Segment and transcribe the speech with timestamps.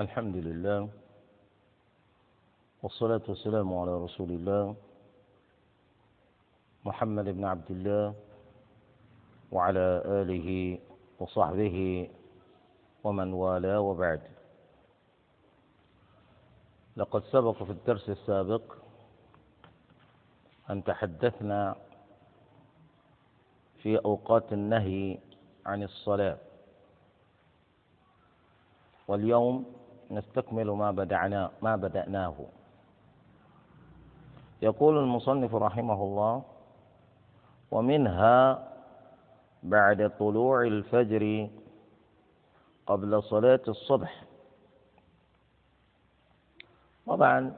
[0.00, 0.88] الحمد لله
[2.82, 4.76] والصلاة والسلام على رسول الله
[6.84, 8.14] محمد بن عبد الله
[9.52, 10.78] وعلى آله
[11.20, 12.08] وصحبه
[13.04, 14.22] ومن والاه وبعد.
[16.96, 18.64] لقد سبق في الدرس السابق
[20.70, 21.76] أن تحدثنا
[23.82, 25.18] في أوقات النهي
[25.66, 26.38] عن الصلاة.
[29.08, 29.79] واليوم
[30.10, 32.34] نستكمل ما بدعنا ما بدأناه.
[34.62, 36.42] يقول المصنف رحمه الله
[37.70, 38.68] ومنها
[39.62, 41.50] بعد طلوع الفجر
[42.86, 44.24] قبل صلاة الصبح.
[47.06, 47.54] طبعا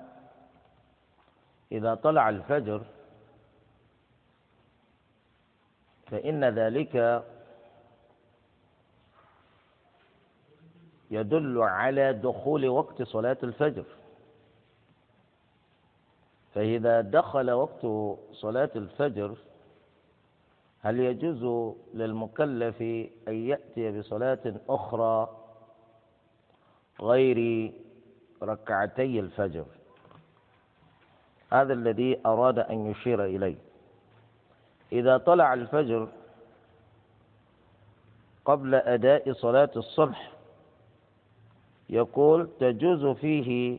[1.73, 2.83] إذا طلع الفجر
[6.07, 7.25] فإن ذلك
[11.13, 13.85] يدل على دخول وقت صلاة الفجر.
[16.55, 17.87] فإذا دخل وقت
[18.33, 19.35] صلاة الفجر
[20.81, 22.83] هل يجوز للمكلف
[23.29, 25.29] أن يأتي بصلاة أخرى
[27.01, 27.73] غير
[28.43, 29.65] ركعتي الفجر؟
[31.53, 33.57] هذا الذي أراد أن يشير إليه.
[34.93, 36.09] إذا طلع الفجر
[38.45, 40.33] قبل أداء صلاة الصبح
[41.93, 43.79] يقول تجوز فيه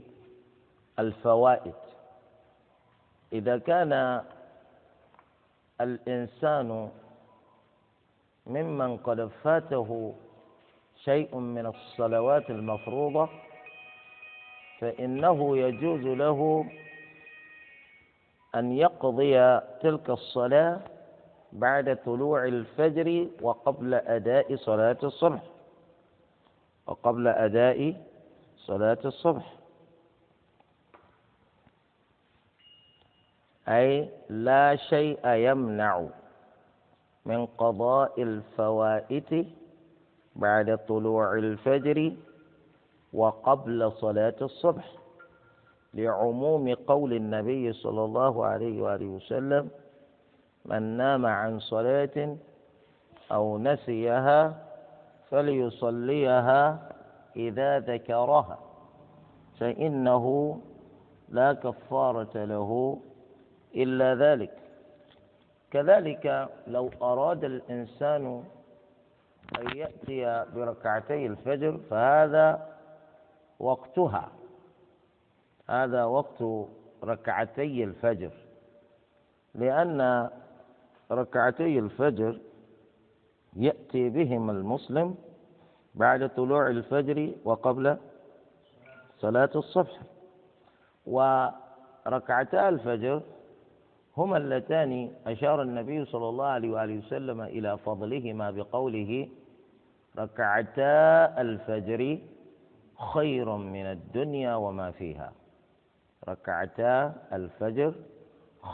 [1.00, 1.74] الفوائد.
[3.34, 4.22] إذا كان
[5.82, 6.90] الإنسان
[8.48, 10.14] ممن قد فاته
[11.04, 13.30] شيء من الصلوات المفروضة
[14.80, 16.66] فإنه يجوز له
[18.56, 20.80] أن يقضي تلك الصلاة
[21.52, 25.42] بعد طلوع الفجر وقبل أداء صلاة الصبح
[26.88, 27.96] وقبل أداء
[28.66, 29.54] صلاة الصبح.
[33.68, 36.08] أي لا شيء يمنع
[37.26, 39.48] من قضاء الفوائت
[40.36, 42.14] بعد طلوع الفجر
[43.14, 44.92] وقبل صلاة الصبح.
[45.94, 49.70] لعموم قول النبي صلى الله عليه وآله وسلم
[50.66, 52.38] من نام عن صلاة
[53.32, 54.66] أو نسيها
[55.30, 56.90] فليصليها
[57.36, 58.60] إذا ذكرها
[59.60, 60.58] فإنه
[61.30, 63.00] لا كفارة له
[63.76, 64.58] إلا ذلك.
[65.72, 68.44] كذلك لو أراد الإنسان
[69.60, 72.70] أن يأتي بركعتي الفجر فهذا
[73.60, 74.32] وقتها.
[75.70, 76.44] هذا وقت
[77.04, 78.32] ركعتي الفجر.
[79.56, 80.30] لأن
[81.12, 82.40] ركعتي الفجر
[83.56, 85.16] يأتي بهم المسلم
[85.96, 87.98] بعد طلوع الفجر وقبل
[89.20, 90.02] صلاة الصبح.
[91.06, 93.22] وركعتا الفجر
[94.18, 99.30] هما اللتان أشار النبي صلى الله عليه وآله وسلم إلى فضلهما بقوله
[100.18, 102.18] ركعتا الفجر
[103.14, 105.32] خير من الدنيا وما فيها.
[106.30, 107.94] ركعتا الفجر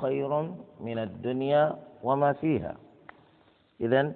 [0.01, 0.31] خير
[0.79, 2.75] من الدنيا وما فيها.
[3.81, 4.13] إذا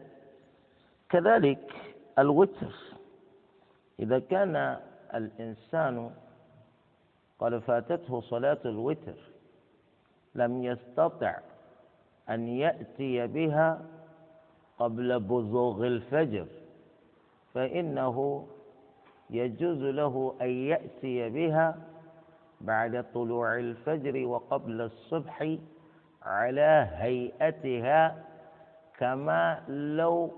[1.09, 1.73] كذلك
[2.19, 2.73] الوتر
[3.99, 4.77] إذا كان
[5.15, 6.11] الإنسان
[7.39, 9.15] قد فاتته صلاة الوتر
[10.35, 11.35] لم يستطع
[12.29, 13.81] أن يأتي بها
[14.79, 16.45] قبل بزوغ الفجر
[17.53, 18.47] فإنه
[19.29, 21.75] يجوز له أن يأتي بها
[22.61, 25.55] بعد طلوع الفجر وقبل الصبح
[26.23, 28.23] على هيئتها
[28.97, 30.31] كما لو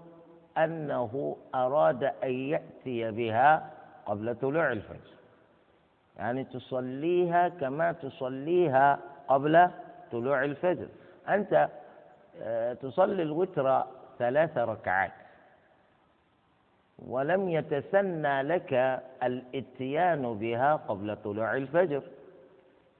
[0.57, 3.71] أنه أراد أن يأتي بها
[4.05, 5.15] قبل طلوع الفجر.
[6.17, 9.69] يعني تصليها كما تصليها قبل
[10.11, 10.87] طلوع الفجر.
[11.29, 11.69] أنت
[12.41, 13.83] آه، تصلي الوتر
[14.19, 15.11] ثلاث ركعات.
[17.07, 22.03] ولم يتسنى لك الاتيان بها قبل طلوع الفجر.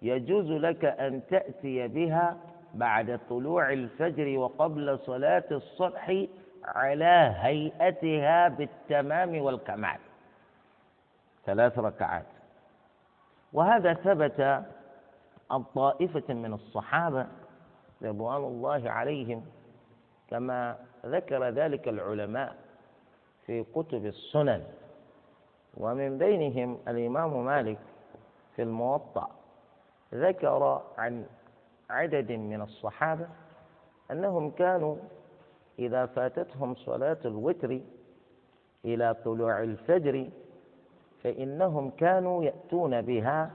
[0.02, 2.38] يجوز لك أن تأتي بها
[2.74, 6.26] بعد طلوع الفجر وقبل صلاة الصبح
[6.68, 10.00] على هيئتها بالتمام والكمال.
[11.46, 12.26] ثلاث ركعات.
[13.54, 14.42] وهذا ثبت
[15.52, 17.28] عن طائفة من الصحابة
[18.04, 19.46] رضوان الله عليهم
[20.30, 22.56] كما ذكر ذلك العلماء
[23.46, 24.64] في كتب السنن.
[25.78, 27.78] ومن بينهم الإمام مالك
[28.56, 29.30] في الموطأ
[30.14, 31.26] ذكر عن
[31.90, 33.28] عدد من الصحابة
[34.12, 34.96] أنهم كانوا
[35.80, 37.82] إذا فاتتهم صلاة الوتر
[38.86, 40.30] إلى طلوع الفجر
[41.24, 43.52] فإنهم كانوا يأتون بها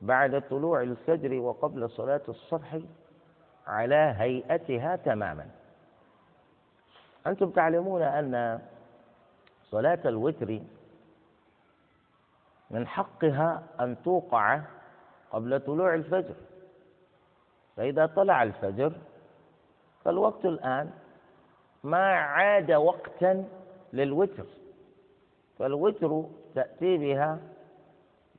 [0.00, 2.78] بعد طلوع الفجر وقبل صلاة الصبح
[3.66, 5.46] على هيئتها تماما.
[7.26, 8.60] أنتم تعلمون أن
[9.64, 10.60] صلاة الوتر
[12.70, 14.60] من حقها أن توقع
[15.30, 16.34] قبل طلوع الفجر.
[17.76, 18.92] فإذا طلع الفجر
[20.04, 20.90] فالوقت الآن
[21.84, 23.44] ما عاد وقتا
[23.92, 24.46] للوتر.
[25.58, 26.24] فالوتر
[26.54, 27.38] تأتي بها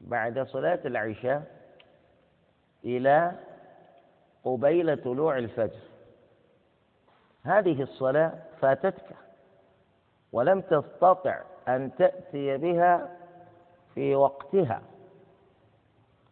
[0.02, 1.44] بعد صلاة العشاء
[2.86, 3.32] إلى
[4.44, 5.80] قبيل طلوع الفجر.
[7.44, 9.16] هذه الصلاة فاتتك
[10.32, 13.18] ولم تستطع أن تأتي بها
[13.96, 14.82] في وقتها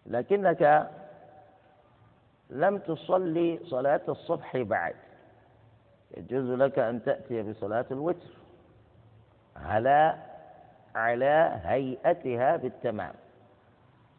[0.06, 0.90] لكنك
[2.50, 4.96] لم تصلي صلاة الصبح بعد.
[6.18, 8.28] يجوز لك أن تأتي بصلاة الوتر
[9.56, 10.16] على
[10.96, 13.14] على هيئتها بالتمام.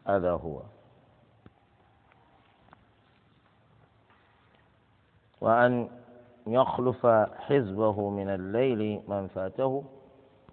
[0.07, 0.61] هذا هو.
[5.41, 5.89] وأن
[6.47, 7.05] يخلف
[7.35, 9.83] حزبه من الليل من فاته.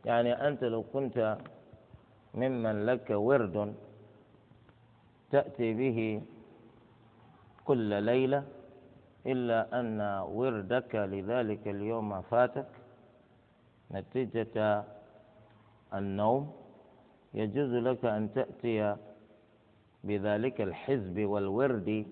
[0.04, 1.38] يعني أنت لو كنت
[2.34, 3.74] ممن لك ورد
[5.30, 6.22] تأتي به
[7.64, 8.44] كل ليلة
[9.26, 12.68] إلا أن وردك لذلك اليوم فاتك.
[13.90, 14.84] نتيجة
[15.94, 16.52] النوم.
[17.34, 18.96] يجوز لك أن تأتي
[20.04, 22.06] بذلك الحزب والورد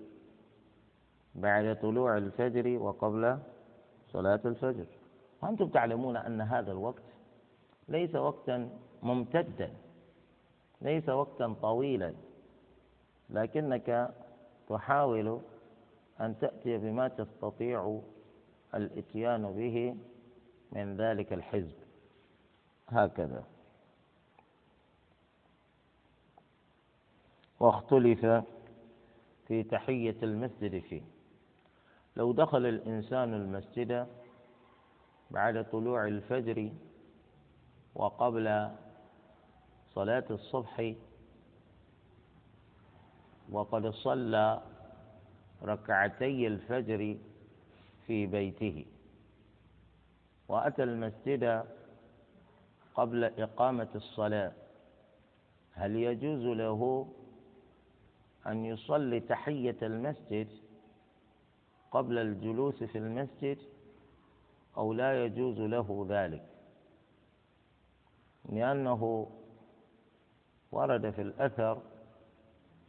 [1.35, 3.37] بعد طلوع الفجر وقبل
[4.13, 4.85] صلاة الفجر.
[5.41, 7.03] وأنتم تعلمون أن هذا الوقت
[7.89, 8.69] ليس وقتا
[9.03, 9.69] ممتدا
[10.81, 12.13] ليس وقتا طويلا
[13.29, 14.13] لكنك
[14.69, 15.41] تحاول
[16.21, 18.01] أن تأتي بما تستطيع
[18.75, 19.97] الإتيان به
[20.71, 21.75] من ذلك الحزب.
[22.89, 23.43] هكذا.
[27.59, 28.25] واختلف
[29.47, 31.01] في تحية المسجد فيه.
[32.15, 34.07] لو دخل الإنسان المسجد
[35.31, 36.71] بعد طلوع الفجر
[37.95, 38.69] وقبل
[39.93, 40.93] صلاة الصبح
[43.51, 44.61] وقد صلى
[45.63, 47.17] ركعتي الفجر
[48.07, 48.85] في بيته.
[50.47, 51.63] وأتى المسجد
[52.95, 54.51] قبل إقامة الصلاة.
[55.73, 57.07] هل يجوز له
[58.47, 60.47] أن يصلي تحية المسجد
[61.91, 63.57] قبل الجلوس في المسجد
[64.77, 66.45] أو لا يجوز له ذلك؟
[68.49, 69.31] لأنه
[70.71, 71.81] ورد في الأثر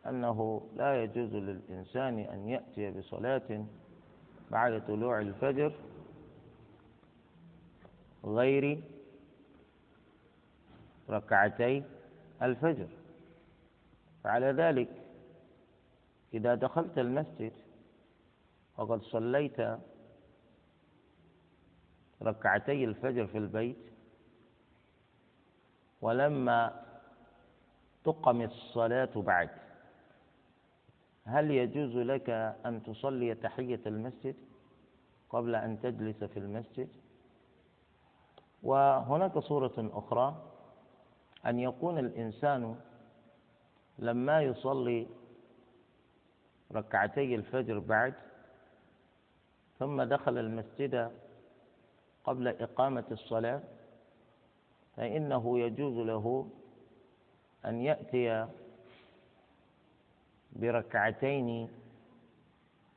[0.06, 3.64] أنه لا يجوز للإنسان أن يأتي بصلاة
[4.50, 5.72] بعد طلوع الفجر
[8.24, 8.80] غير
[11.10, 11.84] ركعتي
[12.42, 12.88] الفجر.
[14.24, 14.88] فعلى ذلك
[16.34, 17.52] إذا دخلت المسجد
[18.76, 19.56] وقد صليت
[22.22, 23.76] ركعتي الفجر في البيت
[26.00, 26.82] ولما
[28.04, 29.48] تقم الصلاة بعد
[31.28, 32.30] هل يجوز لك
[32.66, 34.34] أن تصلي تحية المسجد
[35.30, 36.88] قبل أن تجلس في المسجد؟
[38.62, 40.42] وهناك صورة أخرى
[41.46, 42.76] أن يكون الإنسان
[43.98, 45.06] لما يصلي
[46.72, 48.14] ركعتي الفجر بعد
[49.78, 51.10] ثم دخل المسجد
[52.24, 53.62] قبل إقامة الصلاة
[54.96, 56.48] فإنه يجوز له
[57.64, 58.48] أن يأتي
[60.58, 61.68] بركعتين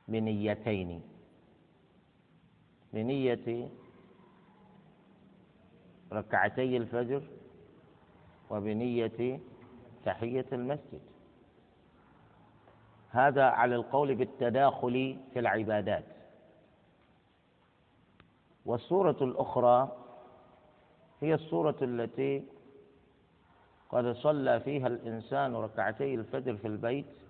[0.08, 1.02] بنيتين.
[2.92, 3.68] بنية
[6.12, 7.22] ركعتي الفجر
[8.50, 9.40] وبنية
[10.04, 11.00] تحية المسجد.
[13.10, 16.04] هذا على القول بالتداخل في العبادات.
[18.66, 19.96] والصورة الأخرى
[21.20, 22.44] هي الصورة التي
[23.90, 27.21] قد صلى فيها الإنسان ركعتي الفجر في البيت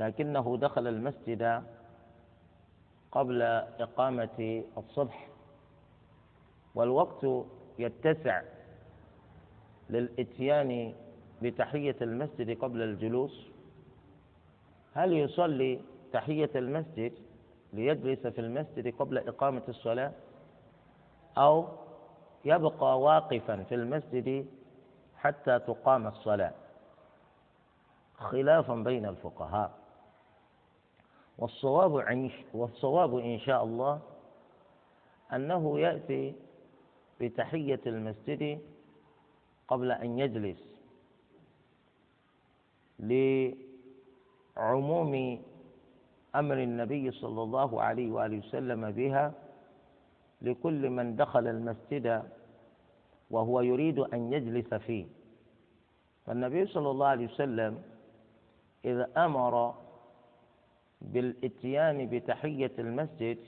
[0.00, 1.62] لكنه دخل المسجد
[3.12, 3.42] قبل
[3.80, 5.28] إقامة الصبح
[6.74, 7.26] والوقت
[7.78, 8.42] يتسع
[9.90, 10.94] للإتيان
[11.42, 13.46] بتحية المسجد قبل الجلوس.
[14.94, 15.80] هل يصلي
[16.12, 17.12] تحية المسجد
[17.72, 20.12] ليجلس في المسجد قبل إقامة الصلاة؟
[21.38, 21.68] أو
[22.44, 24.46] يبقى واقفا في المسجد
[25.16, 26.52] حتى تقام الصلاة؟
[28.14, 29.79] خلافا بين الفقهاء.
[31.40, 31.94] والصواب
[32.54, 34.00] والصواب إن شاء الله
[35.32, 36.34] أنه يأتي
[37.20, 38.58] بتحية المسجد
[39.68, 40.58] قبل أن يجلس
[44.56, 45.42] لعموم
[46.34, 49.32] أمر النبي صلى الله عليه وآله وسلم بها
[50.42, 52.22] لكل من دخل المسجد
[53.30, 55.06] وهو يريد أن يجلس فيه.
[56.26, 57.82] فالنبي صلى الله عليه وسلم
[58.84, 59.74] إذا أمر
[61.00, 63.38] بالإتيان بتحية المسجد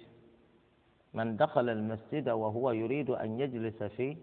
[1.14, 4.16] من دخل المسجد وهو يريد أن يجلس فيه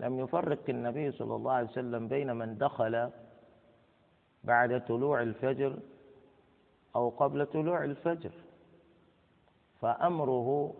[0.00, 3.10] لم يفرق النبي صلى الله عليه وسلم بين من دخل
[4.44, 5.78] بعد طلوع الفجر
[6.96, 8.30] أو قبل طلوع الفجر.
[9.80, 10.74] فأمره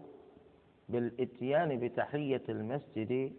[0.88, 3.32] بالإتيان بتحية المسجد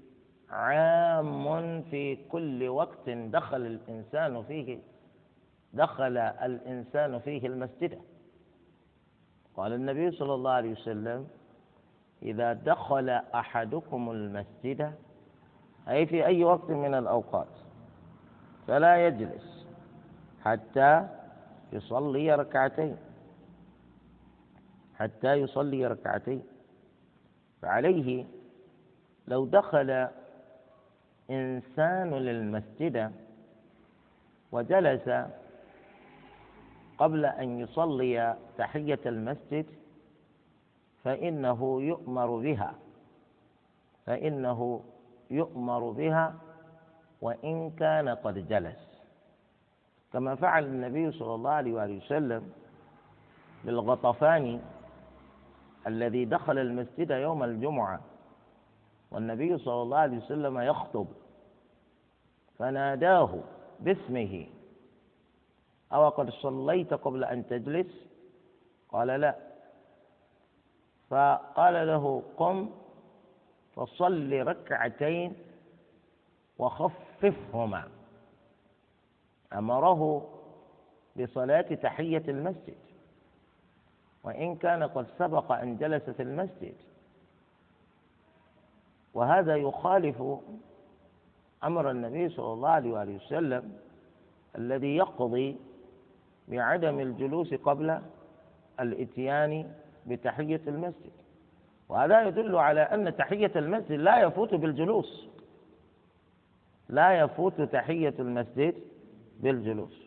[0.49, 4.79] عام في كل وقت دخل الإنسان فيه.
[5.75, 7.99] دخل الإنسان فيه المسجد.
[9.57, 11.27] قال النبي صلى الله عليه وسلم
[12.23, 14.93] إذا دخل أحدكم المسجد
[15.89, 17.47] أي في أي وقت من الأوقات
[18.67, 19.67] فلا يجلس
[20.43, 21.07] حتى
[21.73, 22.97] يصلي ركعتين
[24.95, 26.43] حتى يصلي ركعتين.
[27.61, 28.25] فعليه
[29.27, 30.07] لو دخل
[31.29, 33.11] إنسان للمسجد
[34.51, 35.09] وجلس
[36.97, 39.65] قبل أن يصلي تحية المسجد
[41.03, 42.73] فإنه يؤمر بها
[44.05, 44.81] فإنه
[45.31, 46.35] يؤمر بها
[47.21, 48.95] وإن كان قد جلس.
[50.13, 52.49] كما فعل النبي صلى الله عليه وآله وسلم
[53.65, 54.59] للغطفاني
[55.87, 58.01] الذي دخل المسجد يوم الجمعة
[59.11, 61.07] والنبي صلى الله عليه وسلم يخطب
[62.59, 63.39] فناداه
[63.79, 64.45] باسمه
[65.95, 67.87] أو قد صليت قبل أن تجلس؟
[68.89, 69.35] قال لا.
[71.09, 72.69] فقال له قم
[73.75, 75.35] فصل ركعتين
[76.57, 77.87] وخففهما.
[79.53, 80.29] أمره
[81.15, 82.77] بصلاة تحية المسجد.
[84.23, 86.75] وإن كان قد سبق أن جلس في المسجد.
[89.13, 90.23] وهذا يخالف
[91.63, 93.77] أمر النبي صلى الله عليه وآله وسلم
[94.57, 95.57] الذي يقضي
[96.47, 97.99] بعدم الجلوس قبل
[98.79, 99.71] الإتيان
[100.05, 101.11] بتحية المسجد.
[101.89, 105.27] وهذا يدل على أن تحية المسجد لا يفوت بالجلوس.
[106.89, 108.75] لا يفوت تحية المسجد
[109.39, 110.05] بالجلوس.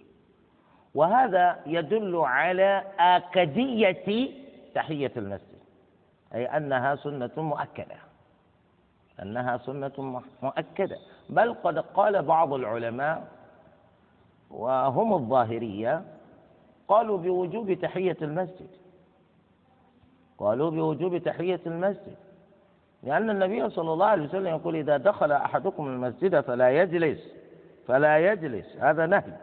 [0.95, 4.31] وهذا يدل على آكدية
[4.75, 5.59] تحية المسجد.
[6.35, 7.97] أي أنها سنة مؤكدة.
[9.23, 10.97] أنها سنة مؤكدة.
[11.31, 13.29] بل قد قال بعض العلماء
[14.51, 16.03] وهم الظاهرية
[16.89, 18.69] قالوا بوجوب تحية المسجد.
[20.39, 22.17] قالوا بوجوب تحية المسجد.
[23.03, 27.21] لأن النبي صلى الله عليه وسلم يقول إذا دخل أحدكم المسجد فلا يجلس
[27.87, 28.77] فلا يجلس.
[28.77, 29.37] هذا نهي.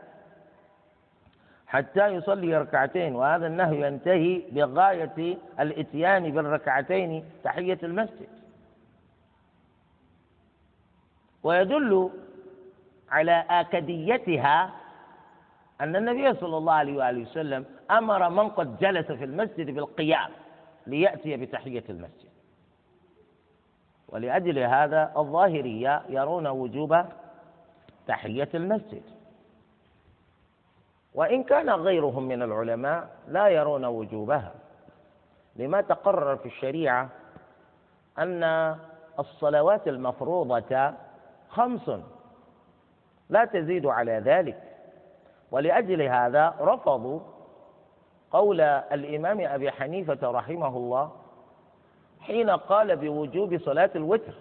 [1.67, 8.27] حتى يصلي ركعتين وهذا النهي ينتهي بغاية الإتيان بالركعتين تحية المسجد.
[11.43, 12.09] ويدل
[13.09, 14.71] على آكديتها
[15.82, 20.32] أن النبي صلى الله عليه وآله وسلم أمر من قد جلس في المسجد بالقيام
[20.88, 22.29] ليأتي بتحية المسجد.
[24.08, 27.01] ولأجل هذا الظاهرية يرون وجوب
[28.08, 29.03] تحية المسجد.
[31.13, 34.53] وإن كان غيرهم من العلماء لا يرون وجوبها.
[35.55, 37.10] لما تقرر في الشريعة
[38.20, 38.44] أن
[39.20, 40.94] الصلوات المفروضة
[41.50, 41.91] خمس
[43.29, 44.75] لا تزيد على ذلك.
[45.55, 47.19] ولأجل هذا رفضوا
[48.31, 51.12] قول الإمام أبي حنيفة رحمه الله
[52.19, 54.33] حين قال بوجوب صلاة الوتر.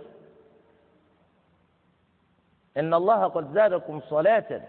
[2.76, 4.60] إن الله قد زادكم صلاة.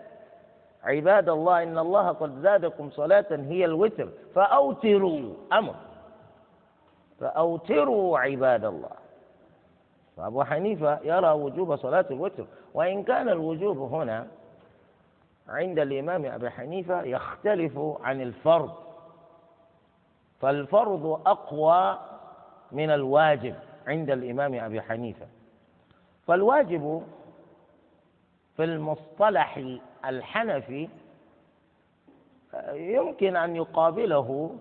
[0.84, 4.10] عباد الله إن الله قد زادكم صلاة هي الوتر.
[4.36, 5.76] فأوتروا أمر.
[7.20, 8.96] فأوتروا عباد الله.
[10.18, 12.46] فأبو حنيفة يرى وجوب صلاة الوتر.
[12.74, 14.28] وإن كان الوجوب هنا
[15.48, 18.76] عند الإمام أبي حنيفة يختلف عن الفرض.
[20.42, 22.00] فالفرض أقوى
[22.72, 23.56] من الواجب
[23.88, 25.28] عند الإمام أبي حنيفة.
[26.28, 27.04] فالواجب
[28.56, 30.90] في المصطلح الحنفي
[32.74, 34.56] يمكن أن يقابله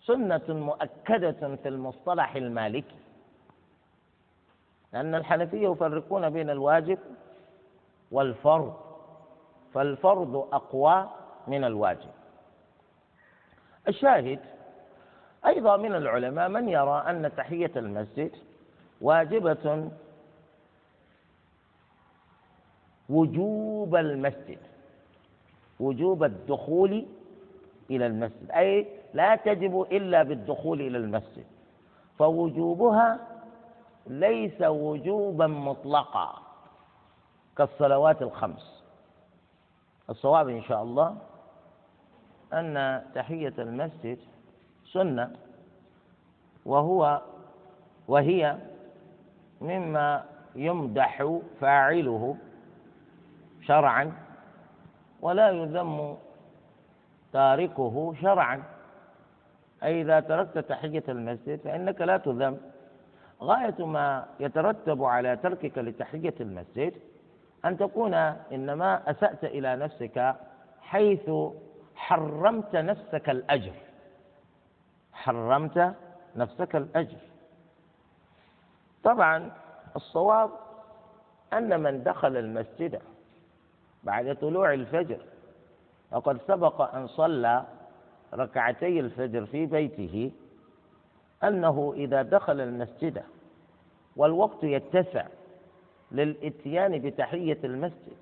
[0.00, 2.96] سنة مؤكدة في المصطلح المالكي.
[4.92, 6.98] لأن الحنفية يفرقون بين الواجب
[8.12, 8.87] والفرض.
[9.74, 11.08] فالفرض أقوى
[11.46, 12.10] من الواجب.
[13.88, 14.40] الشاهد
[15.46, 18.30] أيضا من العلماء من يرى أن تحية المسجد
[19.00, 19.90] واجبة
[23.08, 24.58] وجوب المسجد
[25.80, 27.06] وجوب الدخول
[27.90, 31.44] إلى المسجد أي لا تجب إلا بالدخول إلى المسجد
[32.18, 33.18] فوجوبها
[34.06, 36.42] ليس وجوبا مطلقا
[37.56, 38.77] كالصلوات الخمس.
[40.10, 41.16] الصواب إن شاء الله
[42.52, 44.18] أن تحية المسجد
[44.92, 45.32] سنة
[46.66, 47.20] وهو
[48.08, 48.56] وهي
[49.60, 50.24] مما
[50.56, 52.36] يمدح فاعله
[53.62, 54.12] شرعا
[55.20, 56.16] ولا يذم
[57.32, 58.62] تاركه شرعا.
[59.82, 62.58] أي إذا تركت تحية المسجد فإنك لا تذم.
[63.42, 66.94] غاية ما يترتب على تركك لتحية المسجد
[67.64, 68.14] أن تكون
[68.52, 70.34] إنما أسأت إلى نفسك
[70.80, 71.30] حيث
[71.94, 73.72] حرمت نفسك الأجر.
[75.12, 75.94] حرمت
[76.36, 77.18] نفسك الأجر.
[79.04, 79.50] طبعا
[79.96, 80.50] الصواب
[81.52, 83.00] أن من دخل المسجد
[84.04, 85.18] بعد طلوع الفجر
[86.12, 87.64] وقد سبق أن صلى
[88.34, 90.30] ركعتي الفجر في بيته
[91.44, 93.22] أنه إذا دخل المسجد
[94.16, 95.26] والوقت يتسع
[96.12, 98.16] للإتيان بتحية المسجد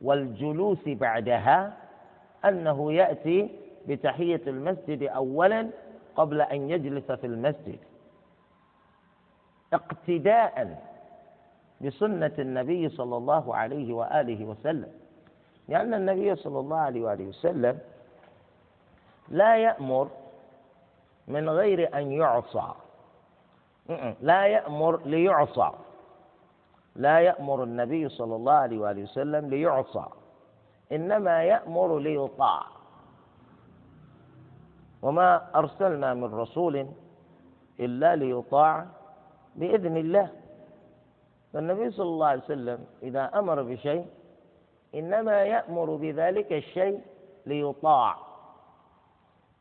[0.00, 1.76] والجلوس بعدها
[2.44, 3.50] أنه يأتي
[3.88, 5.70] بتحية المسجد أولا
[6.16, 7.78] قبل أن يجلس في المسجد
[9.72, 10.82] اقتداء
[11.80, 14.92] بسنة النبي صلى الله عليه وآله وسلم.
[15.68, 17.78] لأن النبي صلى الله عليه وآله وسلم
[19.28, 20.08] لا يأمر
[21.28, 22.72] من غير أن يعصى.
[24.20, 25.70] لا يأمر ليعصى.
[26.96, 30.04] لا يأمر النبي صلى الله عليه وآله وسلم ليعصى
[30.92, 32.62] إنما يأمر ليطاع.
[35.02, 36.86] وما أرسلنا من رسول
[37.80, 38.86] إلا ليطاع
[39.56, 40.30] بإذن الله.
[41.52, 44.06] فالنبي صلى الله عليه وسلم إذا أمر بشيء
[44.94, 47.00] إنما يأمر بذلك الشيء
[47.46, 48.16] ليطاع.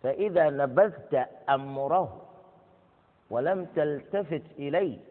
[0.04, 2.22] فإذا نبذت أمره
[3.30, 5.09] ولم تلتفت إليه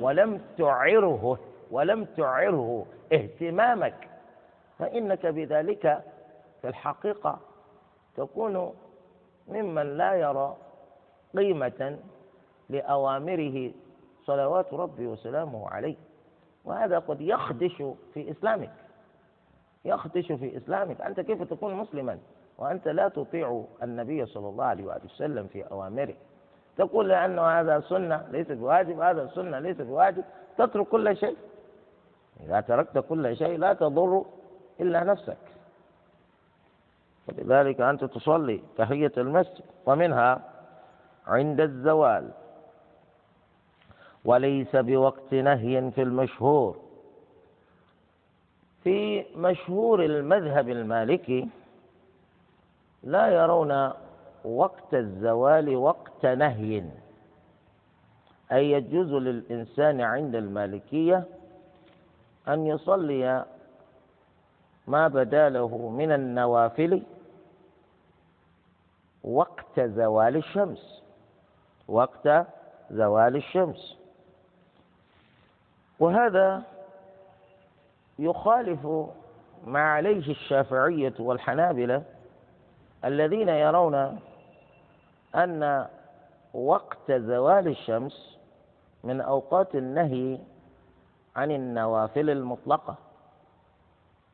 [0.00, 1.38] ولم تعره
[1.70, 4.08] ولم تعره اهتمامك
[4.78, 6.02] فإنك بذلك
[6.62, 7.38] في الحقيقة
[8.16, 8.74] تكون
[9.48, 10.56] ممن لا يرى
[11.36, 11.98] قيمة
[12.68, 13.70] لأوامره
[14.24, 15.96] صلوات ربي وسلامه عليه.
[16.64, 17.82] وهذا قد يخدش
[18.14, 18.72] في إسلامك
[19.84, 21.00] يخدش في إسلامك.
[21.00, 22.18] أنت كيف تكون مسلما؟
[22.58, 26.14] وأنت لا تطيع النبي صلى الله عليه وآله وسلم في أوامره.
[26.78, 30.24] تقول لأنه هذا سنة ليس بواجب هذا سنة ليس بواجب.
[30.58, 31.36] تترك كل شيء.
[32.46, 34.24] إذا تركت كل شيء لا تضر
[34.80, 35.36] إلا نفسك.
[37.28, 40.40] ولذلك أنت تصلي تحية المسجد ومنها
[41.26, 42.30] عند الزوال.
[44.24, 46.76] وليس بوقت نهي في المشهور.
[48.84, 51.48] في مشهور المذهب المالكي
[53.02, 53.92] لا يرون
[54.44, 56.84] وقت الزوال وقت نهي.
[58.52, 61.24] أي يجوز للإنسان عند المالكية
[62.48, 63.44] أن يصلي
[64.86, 67.02] ما بدا له من النوافل
[69.24, 71.02] وقت زوال الشمس.
[71.88, 72.46] وقت
[72.90, 73.98] زوال الشمس.
[76.00, 76.62] وهذا
[78.18, 78.86] يخالف
[79.66, 82.02] ما عليه الشافعية والحنابلة
[83.04, 84.18] الذين يرون
[85.34, 85.86] أن
[86.54, 88.38] وقت زوال الشمس
[89.04, 90.38] من أوقات النهي
[91.36, 92.96] عن النوافل المطلقة.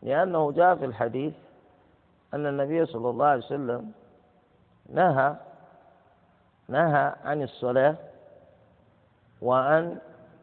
[0.03, 1.35] لأنه جاء في الحديث
[2.35, 3.93] أن النبي صلى الله عليه وسلم
[4.89, 5.35] نهى
[6.69, 7.95] نهى عن الصلاة
[9.43, 9.99] وعن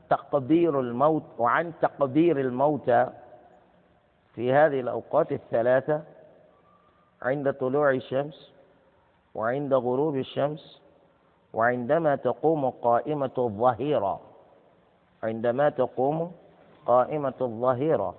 [0.09, 3.09] تقدير الموت وعن تقدير الموتى
[4.35, 6.01] في هذه الأوقات الثلاثة.
[7.21, 8.53] عند طلوع الشمس
[9.35, 10.81] وعند غروب الشمس
[11.53, 14.19] وعندما تقوم قائمة الظهيرة.
[15.23, 16.31] عندما تقوم
[16.85, 18.15] قائمة الظهيرة.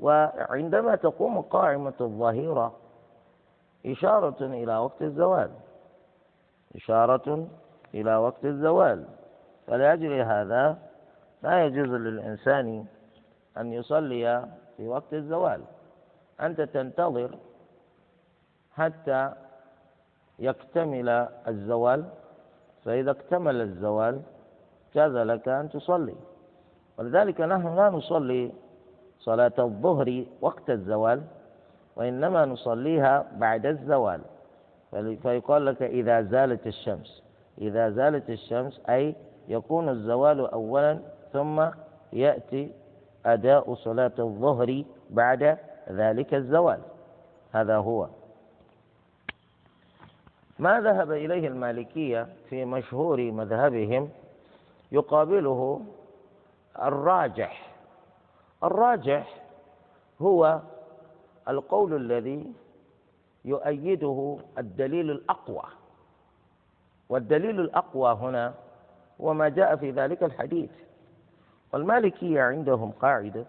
[0.00, 2.72] وعندما تقوم قائمة الظهيرة
[3.86, 5.50] إشارة إلى وقت الزوال.
[6.76, 7.46] إشارة
[7.94, 9.04] إلى وقت الزوال.
[9.66, 10.78] فلأجل هذا.
[11.42, 12.84] لا يجوز للإنسان
[13.58, 15.60] أن يصلي في وقت الزوال.
[16.40, 17.30] أنت تنتظر
[18.76, 19.32] حتى
[20.38, 21.08] يكتمل
[21.48, 22.04] الزوال.
[22.84, 24.20] فإذا اكتمل الزوال
[24.94, 26.14] جاز لك أن تصلي.
[26.98, 28.52] ولذلك نحن لا نصلي
[29.18, 31.22] صلاة الظهر وقت الزوال
[31.96, 34.20] وإنما نصليها بعد الزوال.
[35.22, 37.22] فيقال لك إذا زالت الشمس.
[37.58, 39.14] إذا زالت الشمس أي
[39.48, 40.98] يكون الزوال أولا
[41.32, 41.66] ثم
[42.12, 42.72] يأتي
[43.26, 45.58] أداء صلاة الظهر بعد
[45.90, 46.78] ذلك الزوال.
[47.52, 48.08] هذا هو.
[50.58, 54.10] ما ذهب إليه المالكية في مشهور مذهبهم
[54.92, 55.80] يقابله
[56.82, 57.72] الراجح.
[58.64, 59.42] الراجح
[60.22, 60.60] هو
[61.48, 62.52] القول الذي
[63.44, 65.64] يؤيده الدليل الأقوى.
[67.08, 68.54] والدليل الأقوى هنا
[69.20, 70.70] هو ما جاء في ذلك الحديث.
[71.72, 73.44] والمالكية عندهم قاعدة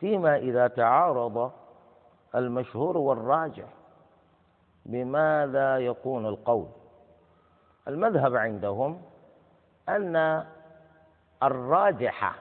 [0.00, 1.52] فيما إذا تعارض
[2.34, 3.75] المشهور والراجح.
[4.86, 6.66] بماذا يكون القول؟
[7.88, 9.02] المذهب عندهم
[9.88, 10.44] أن
[11.42, 12.34] الراجح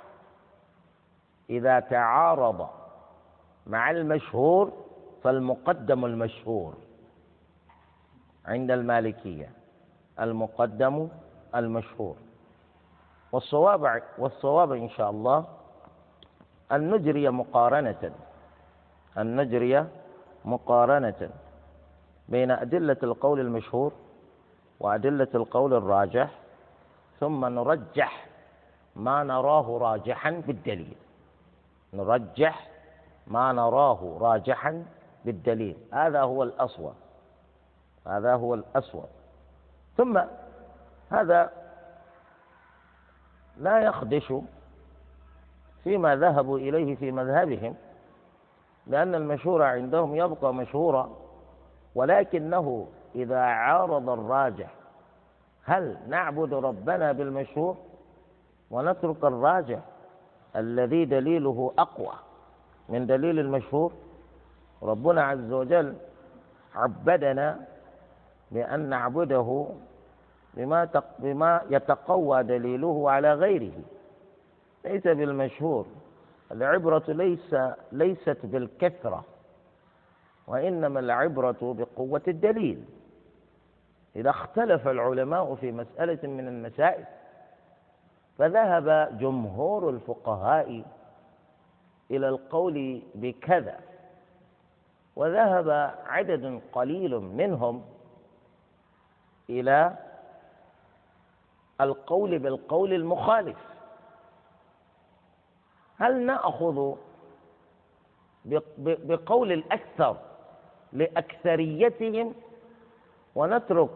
[1.49, 2.69] إذا تعارض
[3.67, 4.73] مع المشهور
[5.23, 6.73] فالمقدم المشهور
[8.45, 9.49] عند المالكية
[10.19, 11.07] المقدم
[11.55, 12.15] المشهور.
[13.31, 15.45] والصواب والصواب إن شاء الله
[16.71, 18.11] أن نجري مقارنة
[19.17, 19.85] أن نجري
[20.45, 21.29] مقارنة.
[22.29, 23.93] بين أدلة القول المشهور
[24.79, 26.29] وأدلة القول الراجح
[27.19, 28.27] ثم نرجح
[28.95, 30.97] ما نراه راجحا بالدليل.
[31.93, 32.67] نرجح
[33.27, 34.85] ما نراه راجحا
[35.25, 35.77] بالدليل.
[35.93, 36.93] هذا هو الأصوب
[38.07, 39.05] هذا هو الأصوب
[39.97, 40.21] ثم
[41.11, 41.51] هذا
[43.57, 44.33] لا يخدش
[45.83, 47.75] فيما ذهبوا إليه في مذهبهم
[48.87, 51.09] لأن المشهور عندهم يبقى مشهورا
[51.95, 54.73] ولكنه إذا عارض الراجح
[55.63, 57.77] هل نعبد ربنا بالمشهور
[58.71, 59.79] ونترك الراجح
[60.55, 62.13] الذي دليله أقوى
[62.89, 63.91] من دليل المشهور
[64.83, 65.95] ربنا عز وجل
[66.75, 67.59] عبدنا
[68.51, 69.67] بأن نعبده
[70.53, 73.73] بما بما يتقوى دليله على غيره.
[74.85, 75.85] ليس بالمشهور
[76.51, 77.55] العبرة ليس
[77.91, 79.23] ليست بالكثرة.
[80.47, 82.85] وإنما العبرة بقوة الدليل.
[84.15, 87.05] إذا اختلف العلماء في مسألة من المسائل
[88.37, 90.83] فذهب جمهور الفقهاء
[92.11, 93.79] إلى القول بكذا
[95.15, 95.69] وذهب
[96.05, 97.85] عدد قليل منهم
[99.49, 99.97] إلى
[101.81, 103.57] القول بالقول المخالف.
[105.97, 106.95] هل نأخذ
[108.77, 110.17] بقول الأكثر
[110.95, 112.33] لأكثريتهم
[113.35, 113.89] ونترك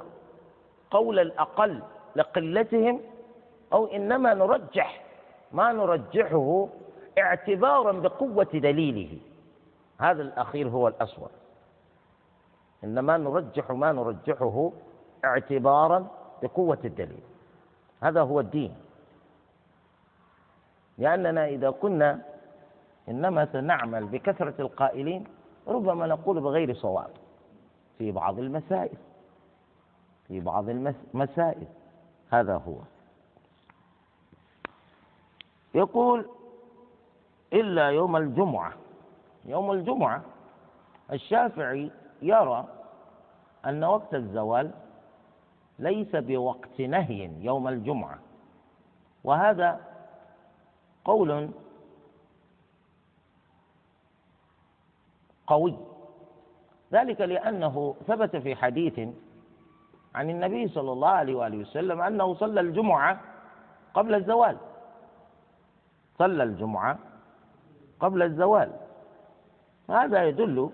[0.92, 1.82] قول الأقل
[2.16, 3.00] لقلتهم
[3.74, 5.04] أو إنما نرجح
[5.52, 6.68] ما نرجحه
[7.18, 9.18] اعتبارا بقوة دليله.
[10.00, 11.30] هذا الأخير هو الأصوب
[12.84, 14.72] إنما نرجح ما نرجحه
[15.26, 16.08] اعتبارا
[16.42, 17.24] بقوة الدليل.
[18.04, 18.76] هذا هو الدين.
[20.98, 22.22] لأننا إذا كنا
[23.10, 25.28] إنما سنعمل بكثرة القائلين
[25.70, 27.10] ربما نقول بغير صواب.
[27.98, 28.98] في بعض المسائل.
[30.28, 31.68] في بعض المسائل
[32.32, 32.76] هذا هو.
[35.76, 36.26] يقول
[37.54, 38.74] إلا يوم الجمعة.
[39.46, 40.22] يوم الجمعة
[41.12, 42.66] الشافعي يرى
[43.66, 44.72] أن وقت الزوال
[45.80, 48.20] ليس بوقت نهي يوم الجمعة.
[49.24, 49.82] وهذا
[51.06, 51.50] قول
[55.50, 55.78] قوي.
[56.94, 59.00] ذلك لأنه ثبت في حديث
[60.16, 63.20] عن النبي صلى الله عليه وآله وسلم أنه صلى الجمعة
[63.94, 64.58] قبل الزوال.
[66.18, 66.98] صلى الجمعة
[68.00, 68.72] قبل الزوال.
[69.90, 70.70] هذا يدل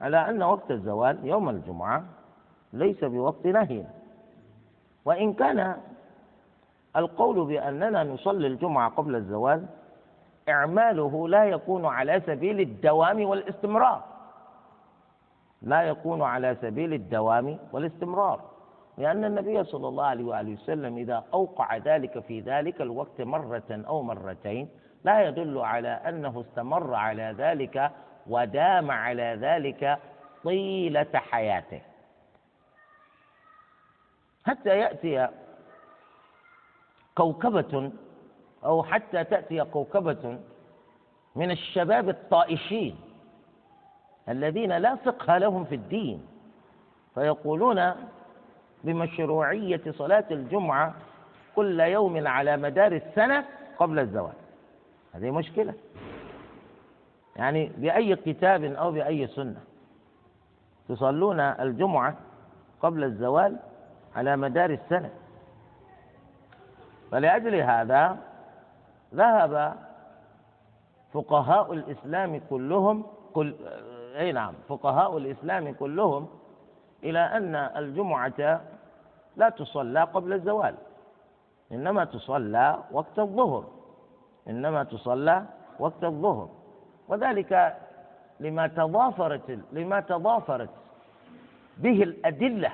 [0.00, 2.04] على أن وقت الزوال يوم الجمعة
[2.72, 3.84] ليس بوقت نهي.
[5.04, 5.76] وإن كان
[6.96, 9.66] القول بأننا نصلي الجمعة قبل الزوال
[10.48, 14.04] إعماله لا يكون على سبيل الدوام والاستمرار.
[15.62, 18.40] لا يكون على سبيل الدوام والاستمرار.
[18.98, 24.02] لأن النبي صلى الله عليه وآله وسلم إذا أوقع ذلك في ذلك الوقت مرة أو
[24.02, 24.68] مرتين
[25.04, 27.90] لا يدل على أنه استمر على ذلك
[28.26, 29.98] ودام على ذلك
[30.44, 31.80] طيلة حياته.
[34.44, 35.28] حتى يأتي
[37.14, 37.92] كوكبة
[38.64, 40.38] أو حتى تأتي كوكبة
[41.36, 42.96] من الشباب الطائشين
[44.28, 46.26] الذين لا فقه لهم في الدين
[47.14, 47.94] فيقولون
[48.84, 50.94] بمشروعية صلاة الجمعة
[51.56, 53.44] كل يوم على مدار السنة
[53.78, 54.32] قبل الزواج
[55.14, 55.74] هذه مشكلة.
[57.36, 59.60] يعني بأي كتاب أو بأي سنة
[60.88, 62.16] تصلون الجمعة
[62.82, 63.56] قبل الزوال
[64.16, 65.10] على مدار السنة.
[67.10, 68.18] فلأجل هذا
[69.14, 69.76] ذهب
[71.12, 73.54] فقهاء الإسلام كلهم كل
[74.16, 76.28] أي نعم فقهاء الإسلام كلهم
[77.04, 78.60] إلى أن الجمعة
[79.36, 80.74] لا تصلى قبل الزوال
[81.72, 83.64] إنما تصلى وقت الظهر
[84.48, 85.44] إنما تصلى
[85.78, 86.48] وقت الظهر.
[87.08, 87.76] وذلك
[88.40, 90.70] لما تضافرت لما تضافرت
[91.78, 92.72] به الأدلة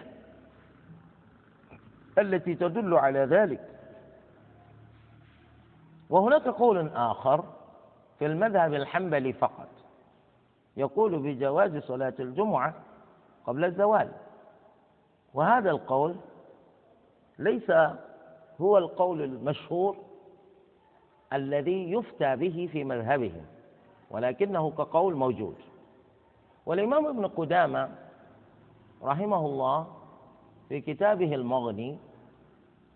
[2.19, 3.78] التي تدل على ذلك.
[6.11, 7.45] وهناك قول آخر
[8.19, 9.69] في المذهب الحنبلي فقط
[10.77, 12.75] يقول بجواز صلاة الجمعة
[13.47, 14.13] قبل الزوال.
[15.35, 16.17] وهذا القول
[17.39, 17.71] ليس
[18.61, 19.97] هو القول المشهور
[21.33, 23.47] الذي يفتى به في مذهبهم
[24.11, 25.57] ولكنه كقول موجود.
[26.67, 27.89] والإمام ابن قدامة
[29.03, 29.87] رحمه الله
[30.69, 31.99] في كتابه المغني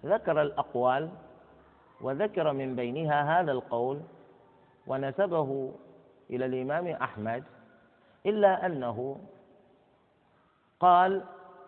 [0.04, 1.10] ذكر الأقوال
[2.02, 4.00] وذكر من بينها هذا القول
[4.86, 5.72] ونسبه
[6.30, 7.44] إلى الإمام أحمد
[8.26, 9.20] إلا أنه
[10.80, 11.24] قال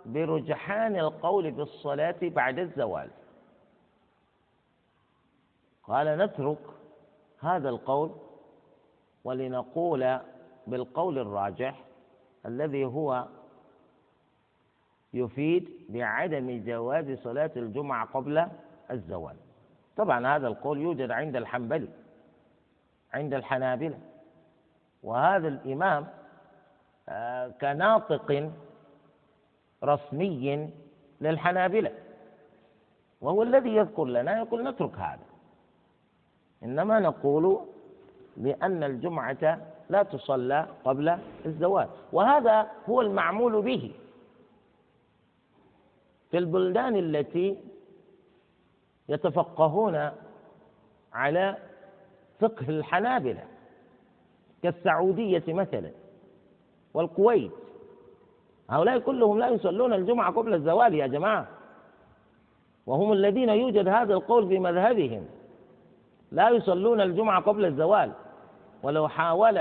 [0.07, 3.11] برجحان القول بالصلاة بعد الزوال.
[5.83, 6.59] قال نترك
[7.41, 8.11] هذا القول
[9.25, 10.19] ولنقول
[10.67, 11.85] بالقول الراجح
[12.47, 13.27] الذي هو
[15.15, 18.47] يفيد بعدم جواز صلاة الجمعة قبل
[18.91, 19.37] الزوال.
[19.97, 21.89] طبعا هذا القول يوجد عند الحنبلي
[23.15, 23.99] عند الحنابلة.
[25.03, 26.07] وهذا الإمام
[27.09, 28.51] آه، كناطق
[29.85, 30.71] رسمي
[31.21, 31.93] للحنابلة.
[33.21, 35.27] وهو الذي يذكر لنا يقول نترك هذا.
[36.63, 37.61] إنما نقول
[38.37, 39.59] بأن الجمعة
[39.91, 43.93] لا تصلى قبل الزواج وهذا هو المعمول به.
[46.31, 47.59] في البلدان التي
[49.09, 50.11] يتفقهون
[51.13, 51.57] على
[52.41, 53.45] فقه الحنابلة
[54.63, 55.91] كالسعودية مثلا
[56.95, 57.51] والكويت.
[58.71, 61.49] هؤلاء كلهم لا يصلون الجمعة قبل الزوال يا جماعة.
[62.87, 65.27] وهم الذين يوجد هذا القول في مذهبهم.
[66.33, 68.13] لا يصلون الجمعة قبل الزوال.
[68.83, 69.61] ولو حاول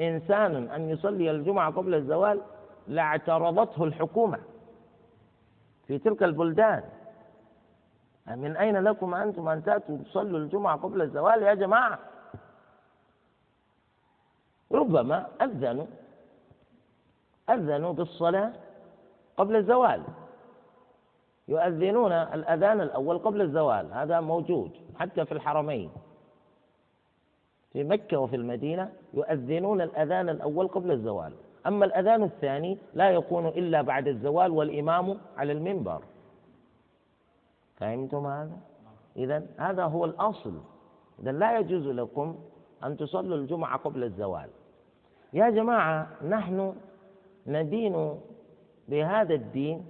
[0.00, 2.40] إنسان أن يصلي الجمعة قبل الزوال
[2.88, 4.38] لاعترضته الحكومة
[5.86, 6.82] في تلك البلدان.
[8.36, 11.98] من أين لكم أنتم أن تأتوا تصلوا الجمعة قبل الزوال يا جماعة؟
[14.72, 15.86] ربما أذنوا
[17.50, 18.52] أذنوا بالصلاة
[19.36, 20.02] قبل الزوال.
[21.48, 25.90] يؤذنون الأذان الأول قبل الزوال هذا موجود حتى في الحرمين.
[27.72, 31.32] في مكة وفي المدينة يؤذنون الأذان الأول قبل الزوال.
[31.66, 36.02] أما الأذان الثاني لا يكون إلا بعد الزوال والإمام على المنبر.
[37.78, 38.56] فهمتم هذا؟
[39.16, 40.54] إذا هذا هو الأصل.
[41.22, 42.38] إذا لا يجوز لكم
[42.84, 44.50] أن تصلوا الجمعة قبل الزوال.
[45.32, 46.74] يا جماعة نحن
[47.46, 48.20] ندين
[48.88, 49.86] بهذا الدين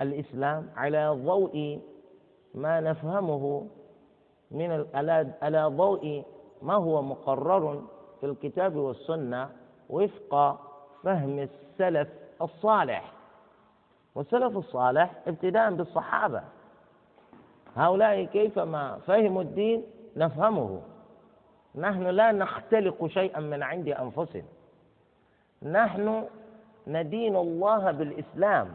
[0.00, 1.80] الإسلام على ضوء
[2.54, 3.66] ما نفهمه
[4.50, 4.86] من
[5.42, 6.24] على ضوء
[6.62, 7.82] ما هو مقرر
[8.20, 9.50] في الكتاب والسنة
[9.90, 10.60] وفق
[11.02, 12.08] فهم السلف
[12.42, 13.12] الصالح.
[14.14, 16.42] والسلف الصالح ابتداء بالصحابة.
[17.76, 19.84] هؤلاء كيفما فهموا الدين
[20.16, 20.82] نفهمه.
[21.74, 24.48] نحن لا نختلق شيئا من عند أنفسنا.
[25.62, 26.24] نحن
[26.86, 28.74] ندين الله بالإسلام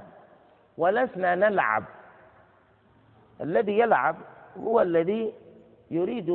[0.77, 1.83] ولسنا نلعب.
[3.41, 4.15] الذي يلعب
[4.57, 5.33] هو الذي
[5.91, 6.29] يريد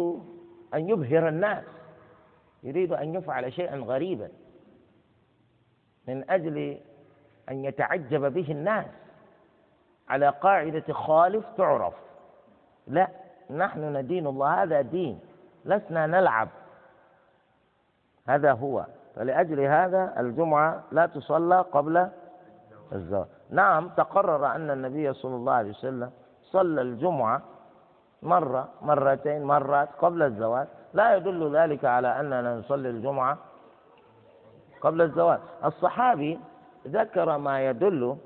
[0.75, 1.65] أن يبهر الناس
[2.63, 4.29] يريد أن يفعل شيئا غريبا
[6.09, 6.79] من أجل
[7.49, 8.87] أن يتعجب به الناس.
[10.09, 11.95] على قاعدة خالف تعرف.
[12.87, 13.09] لا
[13.51, 15.21] نحن ندين الله هذا دين
[15.65, 16.49] لسنا نلعب.
[18.29, 18.87] هذا هو.
[19.17, 22.09] فلأجل هذا الجمعة لا تصلى قبل
[22.93, 26.11] الزواج نعم تقرر أن النبي صلى الله عليه وسلم
[26.43, 27.43] صلى الجمعة
[28.23, 33.39] مرة مرتين مرات قبل الزواج لا يدل ذلك على أننا نصلي الجمعة
[34.81, 36.41] قبل الزواج الصحابي
[36.89, 38.17] ذكر ما يدل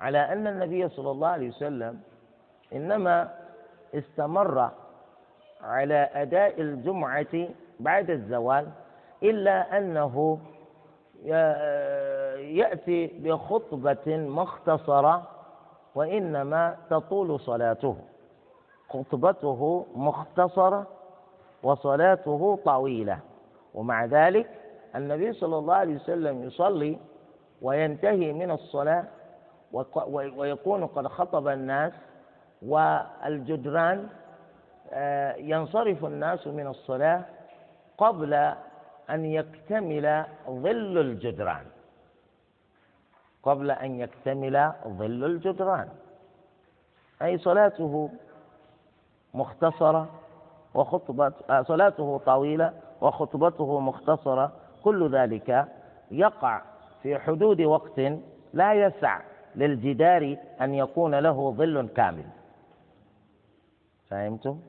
[0.00, 2.00] على أن النبي صلى الله عليه وسلم
[2.72, 3.30] إنما
[3.94, 4.70] استمر
[5.62, 7.48] على أداء الجمعة
[7.80, 8.68] بعد الزوال
[9.22, 10.38] إلا أنه
[12.38, 15.22] يأتي بخطبة مختصرة
[15.94, 17.96] وإنما تطول صلاته.
[18.88, 20.86] خطبته مختصرة
[21.62, 23.18] وصلاته طويلة.
[23.74, 24.50] ومع ذلك
[24.96, 26.98] النبي صلى الله عليه وسلم يصلي
[27.62, 29.04] وينتهي من الصلاة
[30.36, 31.92] ويكون قد خطب الناس
[32.62, 34.08] والجدران
[34.92, 37.24] آه، ينصرف الناس من الصلاة
[37.98, 38.34] قبل
[39.10, 41.64] أن يكتمل ظل الجدران.
[43.42, 45.88] قبل أن يكتمل ظل الجدران.
[47.22, 48.10] أي صلاته
[49.34, 50.08] مختصرة
[50.74, 54.52] وخطبة آه، صلاته طويلة وخطبته مختصرة.
[54.84, 55.66] كل ذلك
[56.10, 56.62] يقع
[57.02, 58.00] في حدود وقت
[58.52, 59.20] لا يسع
[59.56, 62.24] للجدار أن يكون له ظل كامل.
[64.10, 64.60] فهمتم؟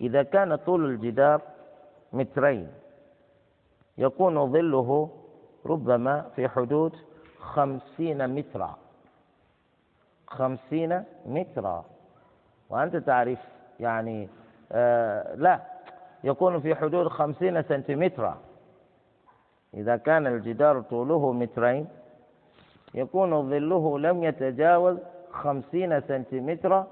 [0.00, 1.40] إذا كان طول الجدار
[2.12, 2.68] مترين
[3.98, 5.10] يكون ظله
[5.66, 6.92] ربما في حدود
[7.40, 8.76] خمسين مترا.
[10.26, 11.84] خمسين مترا.
[12.70, 13.38] وأنت تعرف
[13.80, 14.28] يعني
[14.72, 15.60] آه لا
[16.24, 18.38] يكون في حدود خمسين سنتيمترا.
[19.74, 21.88] إذا كان الجدار طوله مترين
[22.94, 24.98] يكون ظله لم يتجاوز
[25.30, 26.86] خمسين سنتيمترا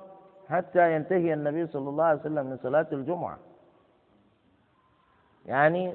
[0.53, 3.39] حتى ينتهي النبي صلى الله عليه وسلم من صلاة الجمعة.
[5.47, 5.95] يعني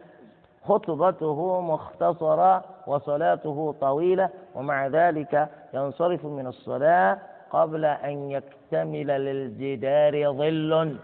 [0.64, 10.98] خطبته مختصرة وصلاته طويلة ومع ذلك ينصرف من الصلاة قبل أن يكتمل للجدار ظل.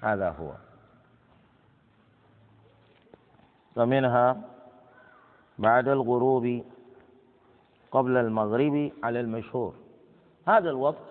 [0.00, 0.50] هذا هو.
[3.76, 4.36] ومنها
[5.58, 6.62] بعد الغروب
[7.90, 9.74] قبل المغرب على المشهور.
[10.46, 11.07] هذا الوقت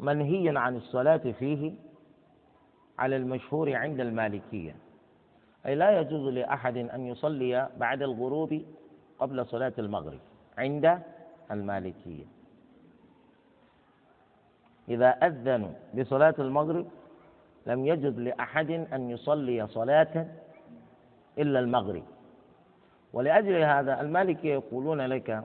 [0.00, 1.72] منهي عن الصلاة فيه
[2.98, 4.76] على المشهور عند المالكية.
[5.66, 8.62] أي لا يجوز لأحد أن يصلي بعد الغروب
[9.18, 10.18] قبل صلاة المغرب
[10.58, 10.98] عند
[11.50, 12.24] المالكية.
[14.88, 16.86] إذا أذنوا بصلاة المغرب
[17.66, 20.26] لم يجد لأحد أن يصلي صلاة
[21.38, 22.02] إلا المغرب.
[23.12, 25.44] ولأجل هذا المالكية يقولون لك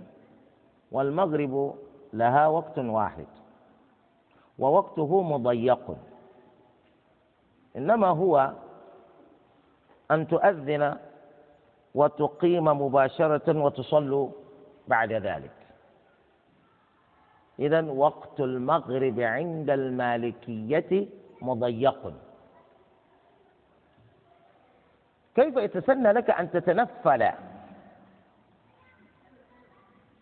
[0.92, 1.76] والمغرب
[2.14, 3.28] لها وقت واحد.
[4.60, 5.98] ووقته مضيق.
[7.76, 8.54] إنما هو
[10.12, 10.98] أن تؤذن
[11.96, 14.30] وتقيم مباشرة وتصلوا
[14.88, 15.52] بعد ذلك.
[17.60, 21.08] إذا وقت المغرب عند المالكية
[21.42, 22.14] مضيق.
[25.36, 27.32] كيف يتسنى لك أن تتنفل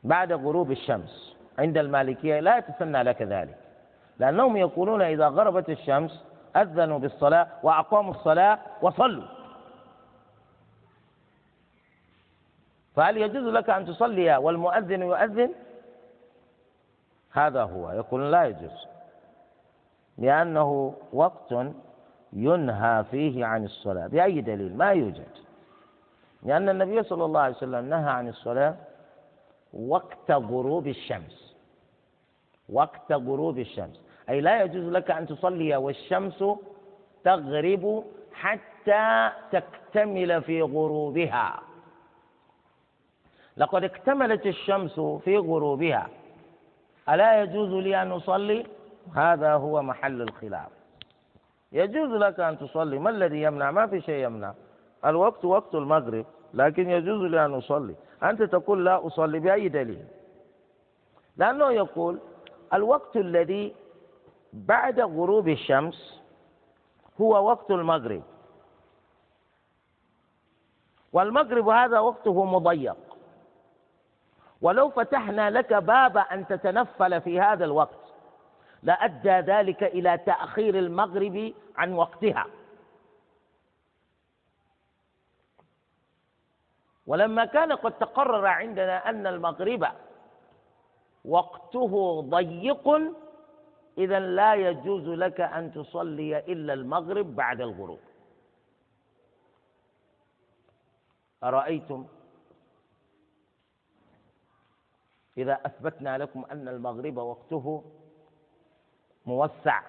[0.04, 3.69] بعد غروب الشمس عند المالكية؟ لا يتسنى لك ذلك.
[4.20, 6.24] لأنهم يقولون إذا غربت الشمس
[6.56, 9.28] أذنوا بالصلاة وأقاموا الصلاة وصلوا.
[12.96, 15.52] فهل يجوز لك أن تصلي والمؤذن يؤذن؟
[17.32, 17.92] هذا هو.
[17.92, 18.88] يقول لا يجوز.
[20.18, 21.56] لأنه وقت
[22.34, 24.08] ينهى فيه عن الصلاة.
[24.08, 25.28] بأي دليل؟ ما يوجد.
[26.44, 28.76] لأن النبي صلى الله عليه وسلم نهى عن الصلاة
[29.74, 31.56] وقت غروب الشمس.
[32.70, 34.09] وقت غروب الشمس.
[34.30, 36.44] أي لا يجوز لك أن تصلي والشمس
[37.24, 41.60] تغرب حتى تكتمل في غروبها.
[43.58, 46.10] لقد اكتملت الشمس في غروبها.
[47.10, 48.66] ألا يجوز لي أن أصلي؟
[49.16, 50.70] هذا هو محل الخلاف.
[51.72, 53.00] يجوز لك أن تصلي.
[53.00, 54.54] ما الذي يمنع؟ ما في شيء يمنع.
[55.06, 57.96] الوقت وقت المغرب لكن يجوز لي أن أصلي.
[58.24, 60.06] أنت تقول لا أصلي بأي دليل؟
[61.38, 62.20] لأنه يقول
[62.74, 63.76] الوقت الذي
[64.54, 66.22] بعد غروب الشمس
[67.22, 68.24] هو وقت المغرب.
[71.14, 72.98] والمغرب هذا وقته مضيق.
[74.62, 78.14] ولو فتحنا لك باب أن تتنفل في هذا الوقت
[78.84, 82.46] لأدى ذلك إلى تأخير المغرب عن وقتها.
[87.08, 89.88] ولما كان قد تقرر عندنا أن المغرب
[91.26, 92.88] وقته ضيق
[94.00, 98.00] إذا لا يجوز لك أن تصلي إلا المغرب بعد الغروب.
[101.44, 102.08] أرأيتم؟
[105.38, 107.84] إذا أثبتنا لكم أن المغرب وقته
[109.26, 109.82] موسع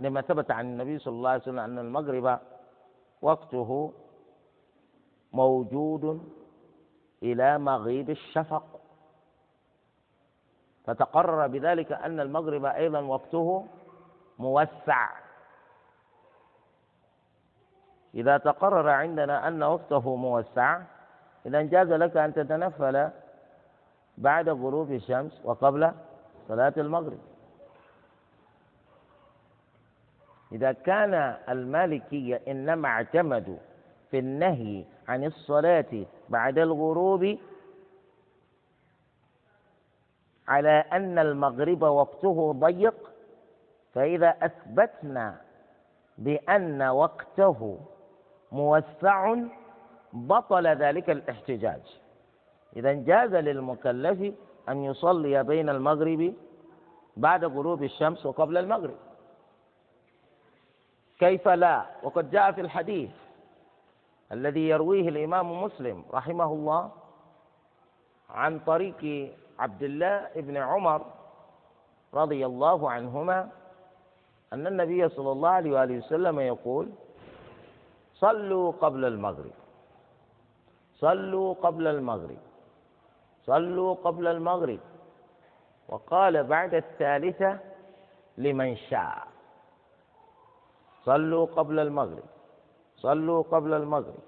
[0.00, 2.40] لما ثبت عن النبي صلى الله عليه وسلم أن المغرب
[3.22, 3.92] وقته
[5.32, 6.32] موجود
[7.22, 8.80] إلى مغيب الشفق.
[10.88, 13.66] فتقرر بذلك أن المغرب أيضا وقته
[14.38, 15.08] موسع.
[18.14, 20.80] إذا تقرر عندنا أن وقته موسع
[21.46, 23.08] إذا جاز لك أن تتنفل
[24.18, 25.92] بعد غروب الشمس وقبل
[26.48, 27.18] صلاة المغرب.
[30.52, 33.58] إذا كان المالكية إنما اعتمدوا
[34.10, 37.38] في النهي عن الصلاة بعد الغروب
[40.48, 42.94] على أن المغرب وقته ضيق
[43.94, 45.40] فإذا أثبتنا
[46.18, 47.78] بأن وقته
[48.52, 49.36] موسع
[50.12, 51.80] بطل ذلك الاحتجاج.
[52.76, 54.34] إذا جاز للمكلف
[54.68, 56.34] أن يصلي بين المغرب
[57.16, 58.96] بعد غروب الشمس وقبل المغرب.
[61.18, 63.10] كيف لا؟ وقد جاء في الحديث
[64.32, 66.90] الذي يرويه الإمام مسلم رحمه الله
[68.30, 71.06] عن طريق عبد الله بن عمر
[72.14, 73.48] رضي الله عنهما
[74.52, 76.86] أن النبي صلى الله عليه وآله وسلم يقول
[78.14, 79.52] صلوا قبل المغرب
[80.98, 82.38] صلوا قبل المغرب
[83.46, 84.80] صلوا قبل المغرب.
[85.88, 87.58] وقال بعد الثالثة
[88.38, 89.26] لمن شاء.
[91.04, 92.28] صلوا قبل المغرب
[92.96, 94.20] صلوا قبل المغرب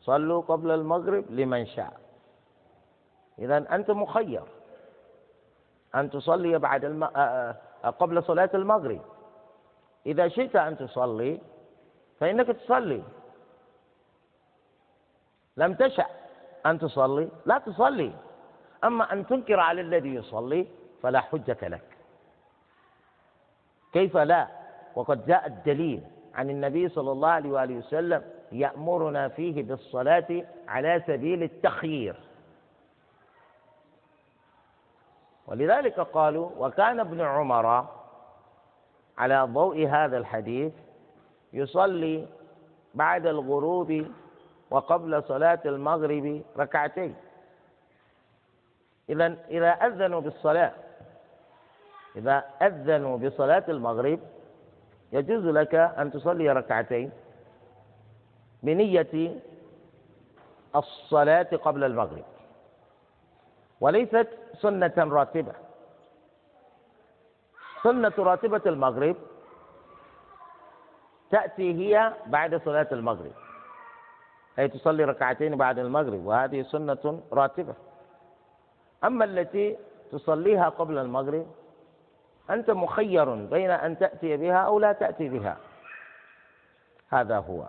[0.00, 2.00] صلوا قبل المغرب لمن شاء.
[3.38, 4.42] إذا أنت مخير.
[5.94, 7.04] أن تصلي بعد الم...
[7.84, 9.00] قبل صلاة المغرب.
[10.06, 11.40] إذا شئت أن تصلي
[12.20, 13.02] فإنك تصلي.
[15.56, 16.06] لم تشأ
[16.66, 18.12] أن تصلي لا تصلي.
[18.84, 20.66] أما أن تنكر على الذي يصلي
[21.02, 21.96] فلا حجة لك.
[23.92, 24.48] كيف لا؟
[24.94, 26.02] وقد جاء الدليل
[26.34, 28.22] عن النبي صلى الله عليه وآله وسلم
[28.52, 32.16] يأمرنا فيه بالصلاة على سبيل التخيير.
[35.50, 37.86] ولذلك قالوا وكان ابن عمر
[39.18, 40.72] على ضوء هذا الحديث
[41.52, 42.26] يصلي
[42.94, 44.06] بعد الغروب
[44.70, 47.14] وقبل صلاة المغرب ركعتين.
[49.08, 50.72] إذا إذا أذنوا بالصلاة
[52.16, 54.20] إذا أذنوا بصلاة المغرب
[55.12, 57.10] يجوز لك أن تصلي ركعتين
[58.62, 59.40] بنية
[60.76, 62.24] الصلاة قبل المغرب.
[63.80, 64.28] وليست
[64.60, 65.52] سنة راتبة.
[67.82, 69.16] سنة راتبة المغرب
[71.30, 73.32] تأتي هي بعد صلاة المغرب.
[74.58, 77.74] أي تصلي ركعتين بعد المغرب وهذه سنة راتبة.
[79.04, 79.76] أما التي
[80.12, 81.46] تصليها قبل المغرب
[82.50, 85.56] أنت مخير بين أن تأتي بها أو لا تأتي بها.
[87.08, 87.66] هذا هو.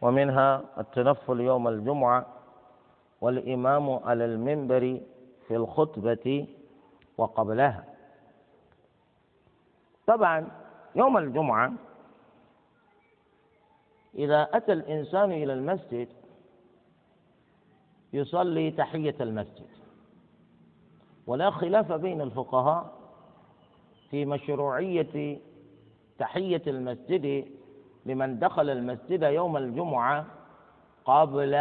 [0.00, 2.26] ومنها التنفل يوم الجمعة
[3.20, 5.00] والإمام على المنبر
[5.48, 6.46] في الخطبة
[7.18, 7.84] وقبلها.
[10.06, 10.48] طبعا
[10.96, 11.72] يوم الجمعة
[14.14, 16.08] إذا أتى الإنسان إلى المسجد
[18.12, 19.66] يصلي تحية المسجد
[21.26, 22.94] ولا خلاف بين الفقهاء
[24.10, 25.38] في مشروعية
[26.18, 27.44] تحية المسجد
[28.06, 30.26] لمن دخل المسجد يوم الجمعة
[31.04, 31.54] قبل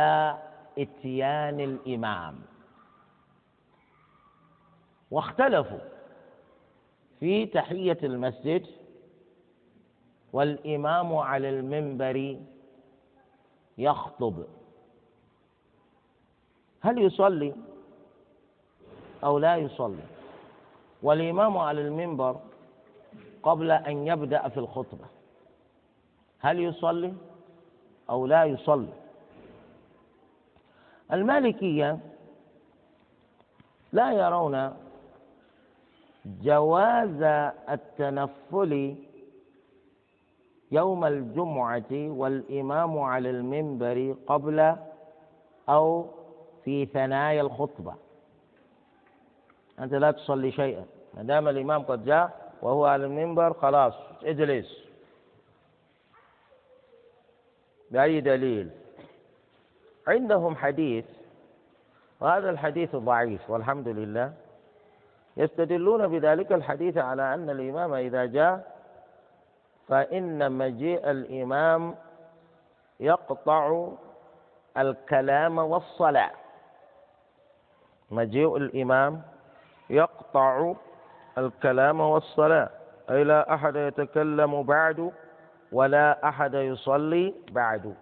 [0.80, 2.40] إتيان الإمام.
[5.12, 5.80] واختلفوا
[7.20, 8.66] في تحية المسجد
[10.34, 12.40] والإمام على المنبر
[13.78, 14.44] يخطب.
[16.82, 17.54] هل يصلي
[19.24, 20.04] أو لا يصلي؟
[21.04, 22.40] والإمام على المنبر
[23.44, 25.06] قبل أن يبدأ في الخطبة.
[26.40, 27.14] هل يصلي
[28.10, 28.94] أو لا يصلي؟
[31.14, 32.00] المالكية
[33.94, 34.74] لا يرون
[36.26, 37.22] جواز
[37.70, 38.96] التنفل
[40.72, 44.76] يوم الجمعة والإمام على المنبر قبل
[45.70, 46.06] أو
[46.64, 47.94] في ثنايا الخطبة.
[49.80, 50.86] أنت لا تصلي شيئا.
[51.14, 54.89] ما دام الإمام قد جاء وهو على المنبر خلاص اجلس.
[57.92, 58.70] بأي دليل؟
[60.08, 61.06] عندهم حديث
[62.20, 64.34] وهذا الحديث ضعيف والحمد لله.
[65.38, 68.80] يستدلون بذلك الحديث على أن الإمام إذا جاء
[69.88, 71.96] فإن مجيء الإمام
[73.00, 73.88] يقطع
[74.78, 76.32] الكلام والصلاة.
[78.12, 79.22] مجيء الإمام
[79.90, 80.74] يقطع
[81.38, 82.70] الكلام والصلاة.
[83.10, 85.12] أي لا أحد يتكلم بعد؟
[85.72, 87.96] ولا أحد يصلي بعد.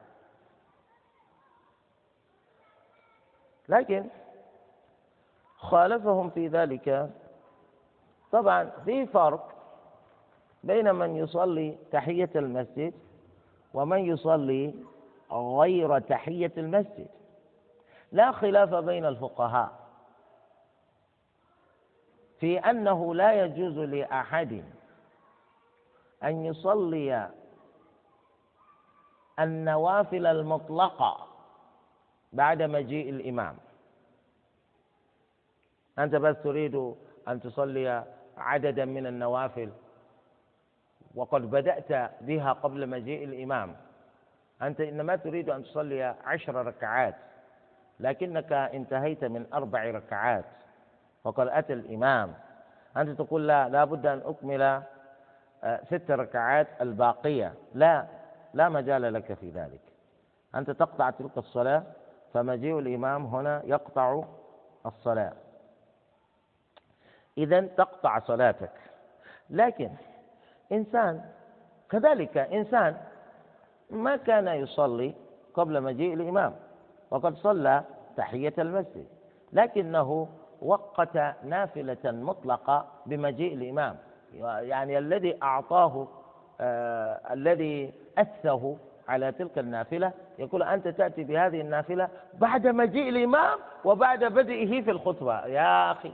[3.69, 4.05] لكن
[5.57, 7.09] خالفهم في ذلك.
[8.31, 9.53] طبعا في فرق
[10.63, 12.93] بين من يصلي تحية المسجد
[13.73, 14.73] ومن يصلي
[15.31, 17.07] غير تحية المسجد.
[18.11, 19.87] لا خلاف بين الفقهاء
[22.39, 24.63] في أنه لا يجوز لأحد
[26.23, 27.29] أن يصلي
[29.39, 31.27] النوافل المطلقة
[32.33, 33.57] بعد مجيء الإمام.
[35.99, 36.93] أنت بس تريد
[37.27, 38.03] أن تصلي
[38.37, 39.69] عددا من النوافل
[41.15, 43.75] وقد بدأت بها قبل مجيء الإمام.
[44.61, 47.15] أنت إنما تريد أن تصلي عشر ركعات
[47.99, 50.45] لكنك انتهيت من أربع ركعات
[51.23, 52.33] وقد أتى الإمام.
[52.97, 54.81] أنت تقول لا لابد أن أكمل
[55.63, 57.53] آه، ست ركعات الباقية.
[57.73, 58.05] لا
[58.53, 59.81] لا مجال لك في ذلك.
[60.55, 61.83] أنت تقطع تلك الصلاة
[62.33, 64.23] فمجيء الإمام هنا يقطع
[64.85, 65.33] الصلاة.
[67.37, 68.71] إذا تقطع صلاتك.
[69.49, 69.89] لكن
[70.71, 71.21] إنسان
[71.89, 72.97] كذلك إنسان
[73.89, 75.13] ما كان يصلي
[75.53, 76.55] قبل مجيء الإمام
[77.11, 77.83] وقد صلى
[78.17, 79.07] تحية المسجد
[79.53, 80.27] لكنه
[80.61, 83.97] وقت نافلة مطلقة بمجيء الإمام.
[84.33, 86.07] يعني الذي أعطاه
[86.61, 90.11] آه الذي أثه على تلك النافلة.
[90.39, 95.45] يقول أنت تأتي بهذه النافلة بعد مجيء الإمام وبعد بدئه في الخطبة.
[95.45, 96.11] يا أخي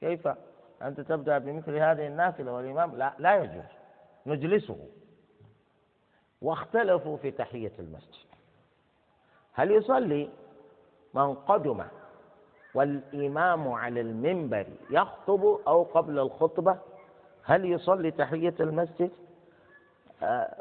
[0.00, 0.28] كيف
[0.82, 3.64] أنت تبدأ بمثل هذه النافلة والإمام؟ لا لا يجوز.
[4.26, 4.78] نجلسه
[6.42, 8.30] واختلفوا في تحية المسجد.
[9.52, 10.30] هل يصلي؟
[11.14, 11.84] من قدم
[12.74, 16.78] والإمام على المنبر يخطب أو قبل الخطبة
[17.44, 19.10] هل يصلي تحية المسجد؟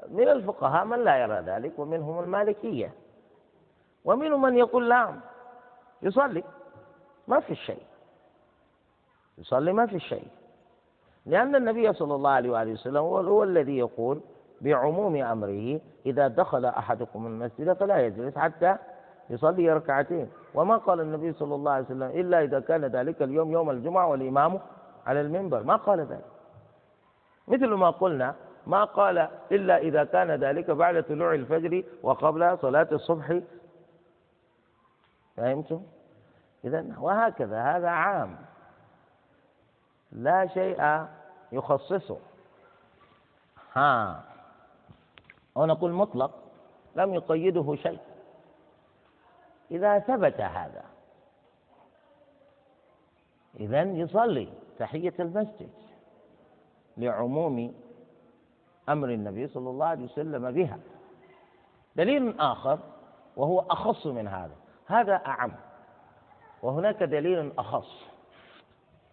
[0.10, 2.94] من الفقهاء من لا يرى ذلك ومنهم المالكية.
[4.06, 5.14] ومنهم من يقول لا
[6.02, 6.44] يصلي
[7.28, 7.84] ما في شيء.
[9.38, 10.28] يصلي ما في شيء.
[11.26, 14.22] لأن النبي صلى الله عليه وآله وسلم هو الذي يقول
[14.62, 18.78] بعموم أمره إذا دخل أحدكم المسجد فلا يجلس حتى
[19.30, 20.30] يصلي ركعتين.
[20.54, 24.60] وما قال النبي صلى الله عليه وسلم إلا إذا كان ذلك اليوم يوم الجمعة والإمام
[25.06, 25.64] على المنبر.
[25.64, 26.26] ما قال ذلك.
[27.48, 28.36] مثل ما قلنا
[28.70, 29.18] ما قال
[29.52, 33.40] إلا إذا كان ذلك بعد طلوع الفجر وقبل صلاة الصبح.
[35.38, 35.84] فهمتم؟
[36.66, 38.38] إذا وهكذا هذا عام.
[40.12, 41.06] لا شيء
[41.52, 42.18] يخصصه.
[43.74, 44.24] ها.
[45.58, 46.32] أو نقول مطلق
[46.96, 48.00] لم يقيده شيء.
[49.72, 50.84] إذا ثبت هذا
[53.60, 54.50] إذا يصلي
[54.80, 55.70] تحية المسجد
[56.98, 57.74] لعموم
[58.90, 60.80] أمر النبي صلى الله عليه وسلم بها.
[61.96, 62.80] دليل آخر
[63.38, 64.56] وهو أخص من هذا.
[64.88, 65.52] هذا أعم.
[66.64, 68.04] وهناك دليل أخص.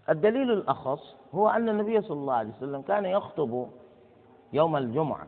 [0.08, 3.68] الدليل الأخص هو أن النبي صلى الله عليه وسلم كان يخطب
[4.52, 5.26] يوم الجمعة.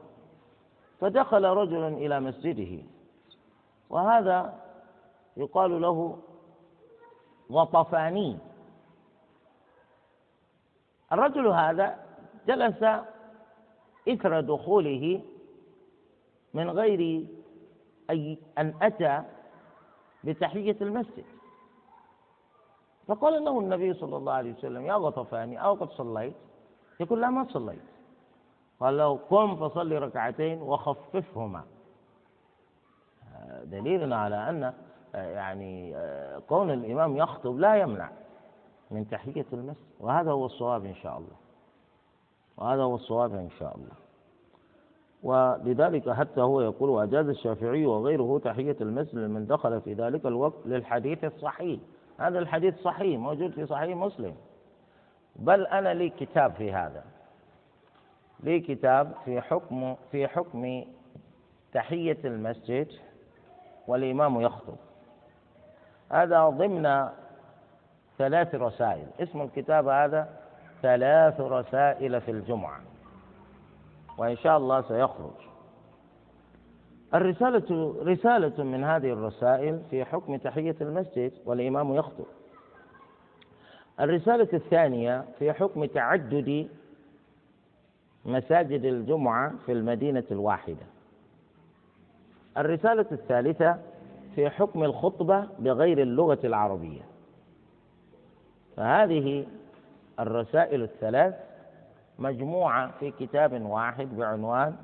[1.00, 2.82] فدخل رجل إلى مسجده.
[3.90, 4.54] وهذا
[5.36, 6.18] يقال له
[7.52, 8.38] غطفاني
[11.12, 11.98] الرجل هذا
[12.46, 12.84] جلس
[14.08, 15.20] إثر دخوله
[16.54, 17.26] من غير
[18.10, 19.22] أي أن أتى
[20.24, 21.24] بتحية المسجد.
[23.06, 26.34] فقال له النبي صلى الله عليه وسلم يا غطفاني أو قد صليت؟
[27.00, 27.82] يقول لا ما صليت.
[28.80, 31.64] قال له قم فصلي ركعتين وخففهما.
[33.64, 34.74] دليل على أن
[35.14, 35.94] يعني
[36.48, 38.10] كون الإمام يخطب لا يمنع
[38.90, 41.36] من تحية المسجد وهذا هو الصواب إن شاء الله.
[42.58, 43.94] وهذا هو الصواب إن شاء الله.
[45.22, 51.24] ولذلك حتى هو يقول وأجاز الشافعي وغيره تحية المسجد لمن دخل في ذلك الوقت للحديث
[51.24, 51.80] الصحيح.
[52.18, 54.34] هذا الحديث صحيح موجود في صحيح مسلم.
[55.36, 57.04] بل أنا لي كتاب في هذا.
[58.40, 60.84] لي كتاب في حكم في حكم
[61.72, 62.88] تحية المسجد
[63.86, 64.76] والإمام يخطب.
[66.10, 67.08] هذا ضمن
[68.18, 69.06] ثلاث رسائل.
[69.20, 70.47] اسم الكتاب هذا؟
[70.82, 72.80] ثلاث رسائل في الجمعة.
[74.18, 75.48] وإن شاء الله سيخرج.
[77.14, 82.26] الرسالة رسالة من هذه الرسائل في حكم تحية المسجد والإمام يخطب.
[84.00, 86.68] الرسالة الثانية في حكم تعدد
[88.24, 90.86] مساجد الجمعة في المدينة الواحدة.
[92.58, 93.78] الرسالة الثالثة
[94.34, 97.00] في حكم الخطبة بغير اللغة العربية.
[98.76, 99.46] فهذه
[100.20, 101.34] الرسائل الثلاث
[102.18, 104.76] مجموعة في كتاب واحد بعنوان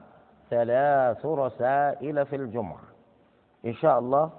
[0.50, 2.82] ثلاث رسائل في الجمعة.
[3.64, 4.30] إن شاء الله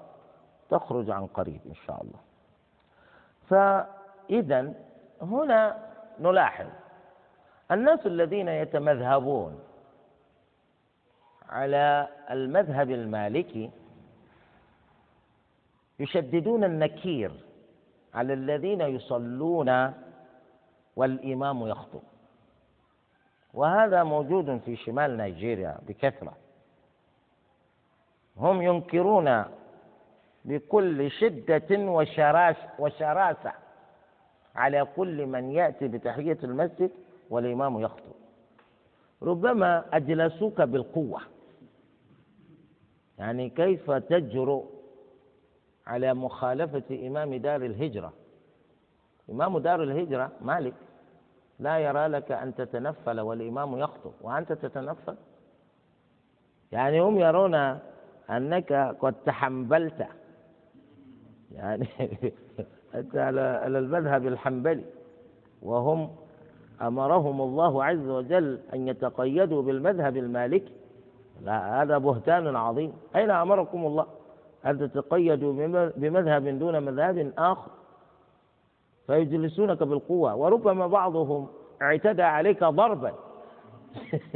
[0.69, 2.19] تخرج عن قريب إن شاء الله.
[3.49, 4.73] فإذا
[5.21, 5.77] هنا
[6.19, 6.67] نلاحظ
[7.71, 9.59] الناس الذين يتمذهبون
[11.49, 13.71] على المذهب المالكي
[15.99, 17.31] يشددون النكير
[18.13, 19.93] على الذين يصلون
[20.95, 22.01] والإمام يخطب.
[23.53, 26.37] وهذا موجود في شمال نيجيريا بكثرة.
[28.37, 29.45] هم ينكرون
[30.45, 33.51] بكل شدة وشراس وشراسة
[34.55, 36.91] على كل من يأتي بتحية المسجد
[37.29, 38.15] والإمام يخطب.
[39.21, 41.21] ربما أجلسوك بالقوة.
[43.19, 44.65] يعني كيف تجرؤ
[45.87, 48.13] على مخالفة إمام دار الهجرة؟
[49.29, 50.73] إمام دار الهجرة مالك
[51.59, 54.11] لا يرى لك أن تتنفل والإمام يخطب.
[54.21, 55.15] وأنت تتنفل؟
[56.71, 57.55] يعني هم يرون
[58.29, 60.07] أنك قد تحنبلت.
[61.51, 61.87] يعني
[62.95, 64.83] أنت على المذهب الحنبلي.
[65.61, 66.15] وهم
[66.81, 70.73] أمرهم الله عز وجل أن يتقيدوا بالمذهب المالكي.
[71.41, 72.93] لا هذا بهتان عظيم.
[73.15, 74.05] أين أمركم الله؟
[74.65, 75.53] أن تتقيدوا
[75.97, 77.71] بمذهب دون مذهب آخر؟
[79.07, 80.35] فيجلسونك بالقوة.
[80.35, 81.47] وربما بعضهم
[81.81, 83.13] اعتدى عليك ضربا.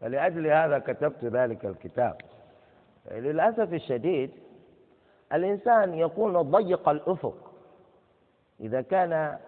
[0.00, 2.16] فلأجل هذا كتبت ذلك الكتاب.
[3.10, 4.30] للأسف الشديد
[5.32, 7.52] الإنسان يكون ضيق الأفق.
[8.60, 9.38] إذا كان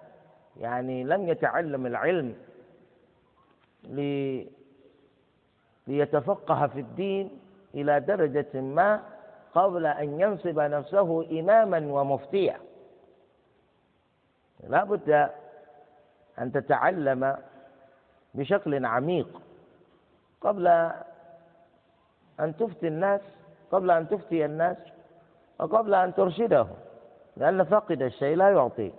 [0.61, 2.35] يعني لم يتعلم العلم
[5.87, 7.31] ليتفقه في الدين
[7.75, 9.03] إلى درجة ما
[9.55, 12.57] قبل أن ينصب نفسه إماما ومفتيا.
[14.69, 15.29] لا بد
[16.39, 17.37] أن تتعلم
[18.35, 19.41] بشكل عميق
[20.41, 20.67] قبل
[22.41, 23.21] أن تفتي الناس
[23.73, 24.77] قبل أن تفتي الناس
[25.59, 26.77] وقبل أن ترشدهم
[27.37, 28.93] لأن فاقد الشيء لا يعطي.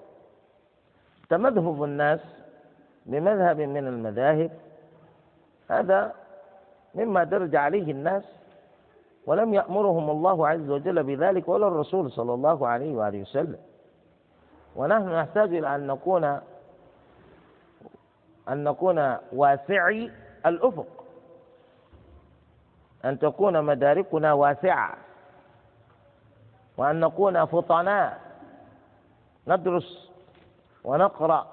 [1.30, 2.20] تمذهب الناس
[3.05, 4.51] بمذهب من المذاهب
[5.70, 6.14] هذا
[6.95, 8.24] مما درج عليه الناس
[9.26, 13.57] ولم يأمرهم الله عز وجل بذلك ولا الرسول صلى الله عليه وآله وسلم.
[14.76, 16.24] ونحن نحتاج إلى أن نكون
[18.49, 20.11] أن نكون واسعي
[20.45, 21.05] الأفق.
[23.05, 24.97] أن تكون مداركنا واسعة.
[26.78, 28.21] وأن نكون فطناء.
[29.47, 30.11] ندرس
[30.84, 31.47] ونقرأ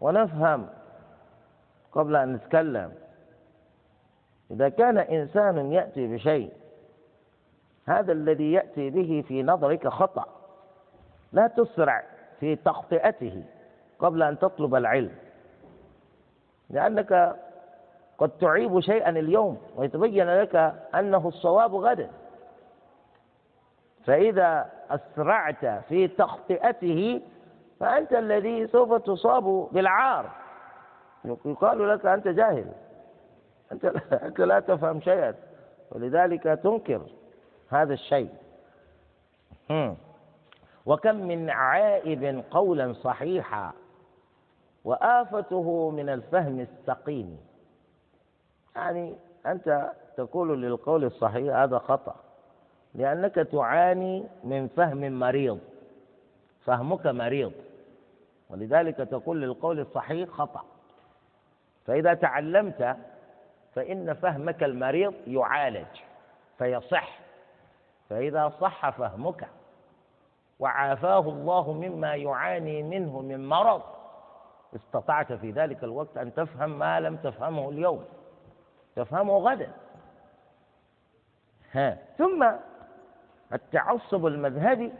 [0.00, 0.68] ونفهم
[1.92, 2.92] قبل أن نتكلم.
[4.50, 6.52] إذا كان إنسان يأتي بشيء
[7.86, 10.35] هذا الذي يأتي به في نظرك خطأ.
[11.32, 12.02] لا تسرع
[12.40, 13.44] في تخطئته
[13.98, 15.12] قبل أن تطلب العلم.
[16.70, 17.36] لأنك
[18.18, 22.10] قد تعيب شيئا اليوم ويتبين لك أنه الصواب غدا.
[24.04, 27.22] فإذا أسرعت في تخطئته
[27.80, 30.30] فأنت الذي سوف تصاب بالعار.
[31.24, 32.72] يقال لك أنت جاهل.
[33.72, 35.34] أنت أنت لا تفهم شيئا.
[35.90, 37.02] ولذلك تنكر
[37.68, 38.30] هذا الشيء.
[40.86, 43.72] وكم من عائب قولا صحيحا
[44.84, 47.38] وآفته من الفهم السقيم.
[48.76, 49.14] يعني
[49.46, 52.16] أنت تقول للقول الصحيح هذا خطأ
[52.94, 55.60] لأنك تعاني من فهم مريض
[56.64, 57.52] فهمك مريض
[58.50, 60.64] ولذلك تقول للقول الصحيح خطأ.
[61.86, 62.96] فإذا تعلمت
[63.74, 65.86] فإن فهمك المريض يعالج
[66.58, 67.18] فيصح.
[68.10, 69.48] فإذا صح فهمك.
[70.58, 73.82] وعافاه الله مما يعاني منه من مرض.
[74.76, 78.04] استطعت في ذلك الوقت أن تفهم ما لم تفهمه اليوم.
[78.96, 79.72] تفهمه غدا.
[81.72, 81.98] ها.
[82.18, 82.50] ثم
[83.52, 84.92] التعصب المذهبي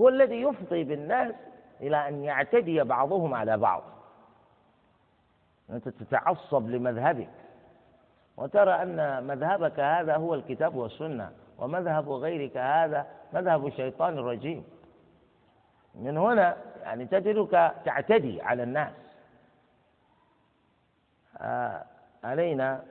[0.00, 1.34] هو الذي يفضي بالناس
[1.80, 3.82] إلى أن يعتدي بعضهم على بعض.
[5.70, 7.30] أنت تتعصب لمذهبك.
[8.36, 11.32] وترى أن مذهبك هذا هو الكتاب والسنة.
[11.58, 14.64] ومذهب غيرك هذا مذهب الشيطان الرجيم.
[15.94, 18.92] من هنا يعني تجدك تعتدي على الناس.
[21.38, 21.84] آه
[22.24, 22.82] علينا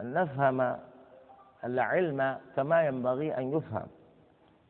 [0.00, 0.76] أن نفهم
[1.64, 3.86] العلم كما ينبغي أن يفهم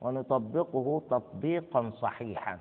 [0.01, 2.59] ونطبقه تطبيقا صحيحا.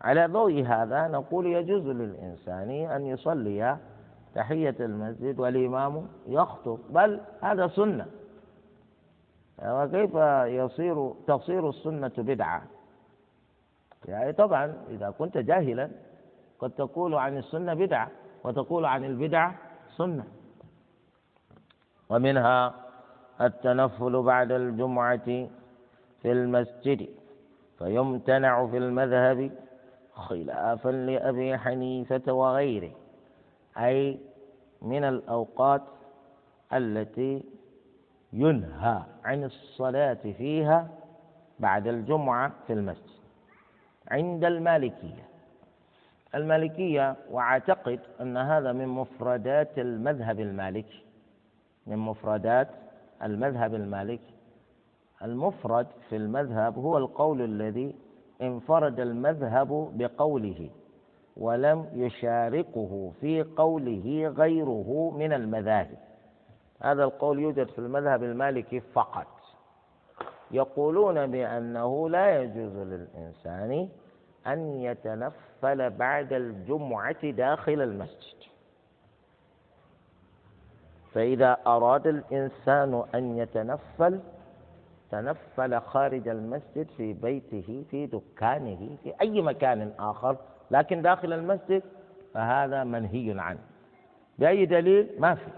[0.00, 3.78] على ضوء هذا نقول يجوز للإنسان أن يصلي
[4.34, 8.06] تحية المسجد والإمام يخطب بل هذا سنة.
[9.64, 10.14] وكيف
[10.64, 12.62] يصير تصير السنة بدعة؟
[14.08, 15.90] يعني طبعا إذا كنت جاهلا
[16.58, 18.10] قد تقول عن السنة بدعة
[18.44, 19.54] وتقول عن البدعة
[19.96, 20.24] سنة.
[22.10, 22.74] ومنها
[23.40, 25.48] التنفل بعد الجمعة
[26.22, 27.08] في المسجد
[27.78, 29.50] فيمتنع في المذهب
[30.14, 32.90] خلافا لأبي حنيفة وغيره
[33.76, 34.18] أي
[34.82, 35.82] من الأوقات
[36.72, 37.42] التي
[38.32, 40.88] ينهى عن الصلاة فيها
[41.60, 43.18] بعد الجمعة في المسجد
[44.10, 45.28] عند المالكية.
[46.34, 51.02] المالكية وأعتقد أن هذا من مفردات المذهب المالكي
[51.86, 52.68] من مفردات
[53.22, 54.34] المذهب المالكي.
[55.22, 57.94] المفرد في المذهب هو القول الذي
[58.42, 60.70] انفرد المذهب بقوله
[61.36, 66.07] ولم يشاركه في قوله غيره من المذاهب.
[66.80, 69.26] هذا القول يوجد في المذهب المالكي فقط.
[70.50, 73.88] يقولون بأنه لا يجوز للإنسان
[74.46, 78.38] أن يتنفل بعد الجمعة داخل المسجد.
[81.12, 84.20] فإذا أراد الإنسان أن يتنفل
[85.10, 90.36] تنفل خارج المسجد في بيته في دكانه في أي مكان آخر
[90.70, 91.82] لكن داخل المسجد
[92.34, 93.58] فهذا منهي عنه.
[94.38, 95.50] بأي دليل؟ ما في.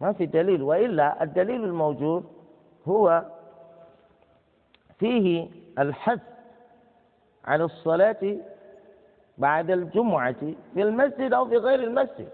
[0.00, 2.24] ما في دليل وإلا الدليل الموجود
[2.88, 3.24] هو
[4.98, 6.20] فيه الحث
[7.44, 8.36] على الصلاة
[9.38, 10.36] بعد الجمعة
[10.74, 12.28] في المسجد أو في غير المسجد.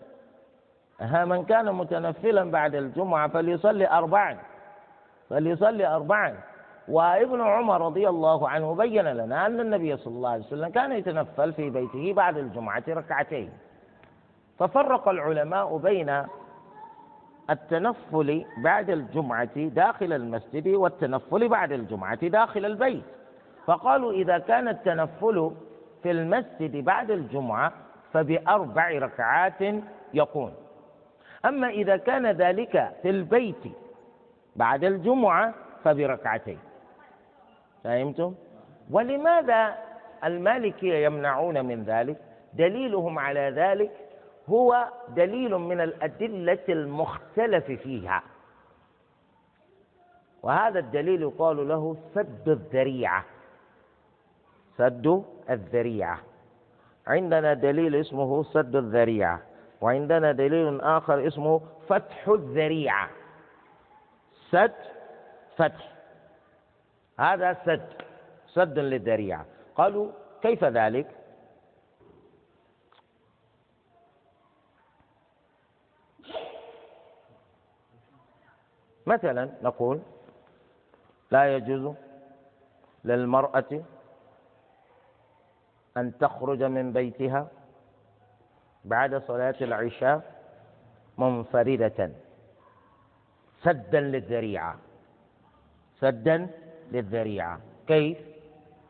[1.01, 4.39] ها من كان متنفلا بعد الجمعة فليصلي أربعا
[5.31, 6.39] فليصلي أربعا.
[6.89, 11.53] وابن عمر رضي الله عنه بين لنا أن النبي صلى الله عليه وسلم كان يتنفل
[11.53, 13.53] في بيته بعد الجمعة ركعتين.
[14.59, 16.23] ففرق العلماء بين
[17.53, 23.03] التنفل بعد الجمعة داخل المسجد والتنفل بعد الجمعة داخل البيت
[23.67, 25.53] فقالوا إذا كان التنفل
[26.03, 27.73] في المسجد بعد الجمعة
[28.13, 29.61] فبأربع ركعات
[30.15, 30.55] يكون
[31.45, 33.63] أما إذا كان ذلك في البيت
[34.57, 36.59] بعد الجمعة فبركعتين
[37.85, 38.35] فهمتم؟
[38.91, 39.75] ولماذا
[40.25, 42.17] المالكية يمنعون من ذلك؟
[42.55, 43.91] دليلهم على ذلك
[44.51, 48.23] هو دليل من الأدلة المختلف فيها.
[50.43, 53.25] وهذا الدليل يقال له سد الذريعة.
[54.79, 56.19] سد الذريعة.
[57.07, 59.43] عندنا دليل اسمه سد الذريعة
[59.81, 63.09] وعندنا دليل آخر اسمه فتح الذريعة.
[64.51, 64.75] سد
[65.57, 65.93] فتح.
[67.19, 67.89] هذا سد
[68.47, 69.47] سد للذريعة.
[69.77, 70.11] قالوا
[70.43, 71.07] كيف ذلك؟
[79.07, 80.01] مثلا نقول
[81.31, 81.95] لا يجوز
[83.05, 83.83] للمرأة
[85.97, 87.49] أن تخرج من بيتها
[88.85, 90.23] بعد صلاة العشاء
[91.19, 92.11] منفردة
[93.63, 94.77] سدا للذريعة
[96.01, 96.49] سدا
[96.93, 98.19] للذريعة كيف؟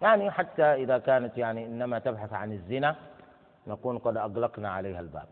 [0.03, 2.97] يعني حتى إذا كانت يعني إنما تبحث عن الزنا
[3.67, 5.27] نكون قد أغلقنا عليها الباب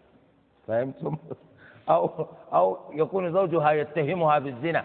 [0.67, 1.17] فهمتم؟
[1.91, 4.85] أو أو يكون زوجها يتهمها بالزنا.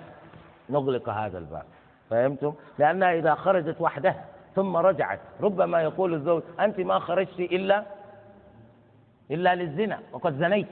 [0.69, 1.65] نغلق هذا الباب.
[2.09, 4.25] فهمتم؟ لأنها إذا خرجت وحدها
[4.55, 5.19] ثم رجعت.
[5.41, 7.83] ربما يقول الزوج أنت ما خرجت إلا
[9.31, 10.67] إلا للزنا وقد زنيت.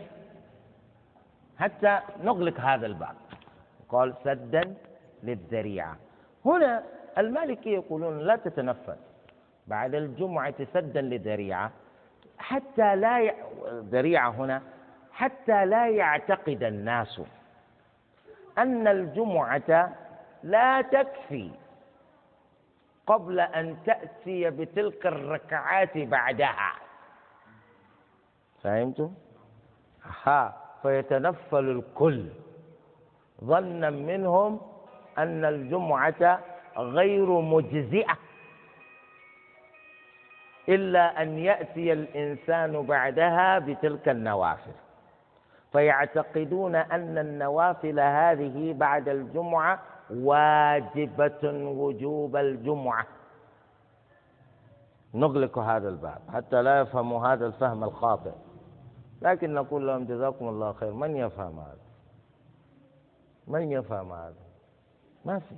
[1.58, 3.16] حتى نغلق هذا الباب.
[3.90, 4.74] قال سدا
[5.24, 5.98] للذريعة.
[6.46, 6.84] هنا
[7.18, 8.96] المالكي يقولون لا تتنفل
[9.68, 11.72] بعد الجمعة سدا لذريعة
[12.38, 13.34] حتى لا ي...
[13.92, 14.62] ذريعة هنا
[15.14, 17.22] حتى لا يعتقد الناس
[18.58, 19.94] أن الجمعة
[20.44, 21.52] لا تكفي
[23.08, 26.74] قبل أن تأتي بتلك الركعات بعدها.
[28.64, 29.14] فهمتم؟
[30.24, 32.30] ها فيتنفل الكل.
[33.44, 34.62] ظنا منهم
[35.18, 36.40] أن الجمعة
[36.78, 38.18] غير مجزئة.
[40.70, 44.72] إلا أن يأتي الإنسان بعدها بتلك النوافل.
[45.74, 53.06] فيعتقدون أن النوافل هذه بعد الجمعة واجبة وجوب الجمعة.
[55.14, 58.32] نغلق هذا الباب حتى لا يفهموا هذا الفهم الخاطئ.
[59.22, 60.94] لكن نقول لهم جزاكم الله خير.
[60.94, 61.78] من يفهم هذا؟
[63.48, 64.44] من يفهم هذا؟
[65.26, 65.56] ما في.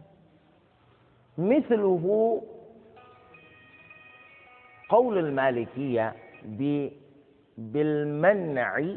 [1.38, 2.42] مثله
[4.90, 6.14] قول المالكية
[7.58, 8.96] بالمنع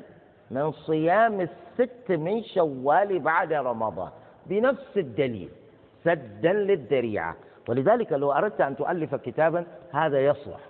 [0.50, 4.10] من صيام الست من شوال بعد رمضان.
[4.46, 5.50] بنفس الدليل.
[6.04, 7.36] سدا للذريعة.
[7.68, 10.60] ولذلك لو أردت أن تؤلف كتابا هذا يصلح.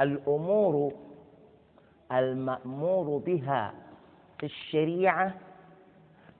[0.00, 0.92] الأمور
[2.12, 3.74] المأمور بها
[4.38, 5.34] في الشريعة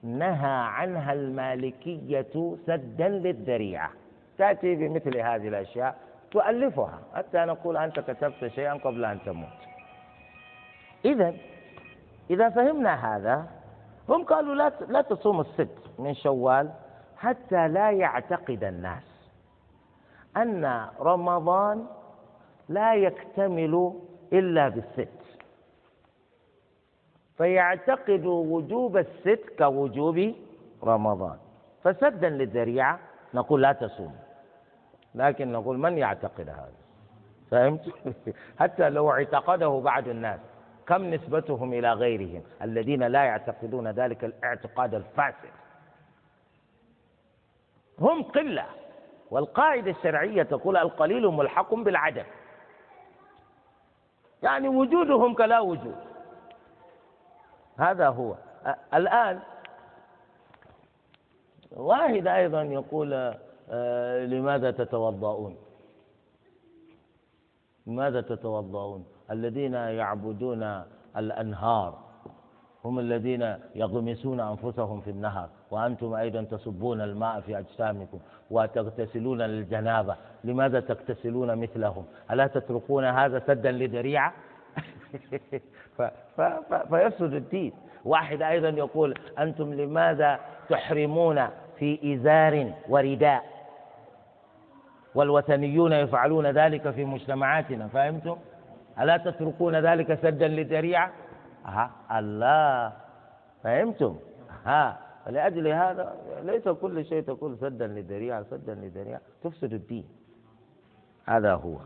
[0.03, 3.91] نهى عنها المالكية سدا للذريعة.
[4.37, 5.95] تأتي بمثل هذه الأشياء
[6.31, 6.99] تؤلفها.
[7.15, 9.59] حتى نقول أنت كتبت شيئا قبل أن تموت.
[11.05, 11.33] إذا
[12.29, 13.45] إذا فهمنا هذا
[14.09, 16.69] هم قالوا لا لا تصوم الست من شوال
[17.17, 19.03] حتى لا يعتقد الناس
[20.37, 21.85] أن رمضان
[22.69, 23.93] لا يكتمل
[24.33, 25.09] إلا بالست.
[27.37, 30.33] فيعتقد وجوب الست كوجوب
[30.83, 31.37] رمضان.
[31.83, 32.99] فسدا للذريعة
[33.33, 34.15] نقول لا تصوم
[35.15, 36.71] لكن نقول من يعتقد هذا؟
[37.51, 37.81] فهمت؟
[38.59, 40.39] حتى لو اعتقده بعض الناس.
[40.87, 45.49] كم نسبتهم إلى غيرهم الذين لا يعتقدون ذلك الاعتقاد الفاسد؟
[47.99, 48.65] هم قلة
[49.31, 52.25] والقاعدة الشرعية تقول القليل ملحق بالعدم.
[54.43, 55.95] يعني وجودهم كلا وجود.
[57.77, 58.35] هذا هو.
[58.93, 59.39] الآن
[61.71, 63.33] واحد أيضا يقول
[63.69, 65.57] آه، لماذا تتوضؤون؟
[67.87, 70.81] لماذا تتوضؤون؟ الذين يعبدون
[71.17, 72.03] الأنهار
[72.85, 78.19] هم الذين يغمسون أنفسهم في النهر وأنتم أيضا تصبون الماء في أجسامكم
[78.51, 80.15] وتغتسلون للجنابة.
[80.43, 84.33] لماذا تغتسلون مثلهم؟ ألا تتركون هذا سدا لذريعة؟
[86.89, 87.73] فيفسد الدين.
[88.05, 91.47] واحد أيضا يقول أنتم لماذا تحرمون
[91.79, 93.43] في إزار ورداء؟
[95.15, 98.37] والوثنيون يفعلون ذلك في مجتمعاتنا فهمتم؟
[98.99, 101.11] ألا تتركون ذلك سدا لذريعة؟
[101.65, 102.93] ها الله
[103.63, 104.15] فهمتم؟
[104.65, 109.21] ها فلأجل هذا ليس كل شيء تقول سدا لذريعة سدا لذريعة.
[109.43, 110.05] تفسد الدين.
[111.25, 111.77] هذا هو.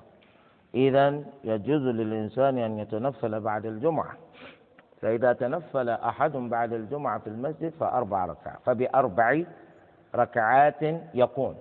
[0.76, 4.14] إذا يجوز للإنسان أن يتنفل بعد الجمعة.
[5.02, 9.44] فإذا تنفل أحد بعد الجمعة في المسجد فأربع ركعات فبأربع
[10.16, 10.82] ركعات
[11.14, 11.56] يكون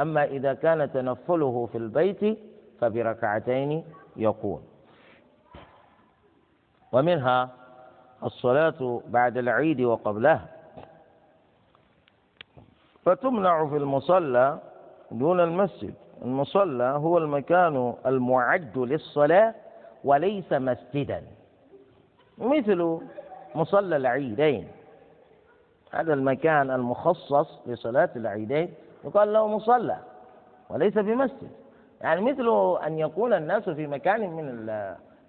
[0.00, 2.38] أما إذا كان تنفله في البيت
[2.80, 3.84] فبركعتين
[4.16, 4.62] يكون
[6.92, 7.48] ومنها
[8.24, 10.48] الصلاة بعد العيد وقبلها.
[13.04, 14.58] فتمنع في المصلى
[15.10, 15.94] دون المسجد.
[16.22, 19.54] المصلى هو المكان المعد للصلاة
[20.04, 21.22] وليس مسجدا.
[22.38, 22.98] مثل
[23.54, 24.68] مصلى العيدين.
[25.92, 28.74] هذا المكان المخصص لصلاة العيدين.
[29.04, 29.98] يقال له مصلى
[30.70, 31.50] وليس بمسجد
[32.00, 34.66] يعني مثل أن يكون الناس في مكان من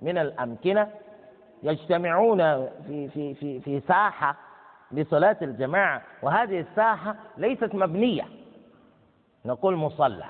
[0.01, 0.87] من الأمكنة
[1.63, 2.37] يجتمعون
[2.87, 4.35] في في في في ساحة
[4.91, 8.25] لصلاة الجماعة وهذه الساحة ليست مبنية.
[9.45, 10.25] نقول مصلى.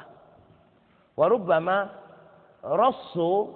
[1.18, 1.90] وربما
[2.66, 3.48] رصوا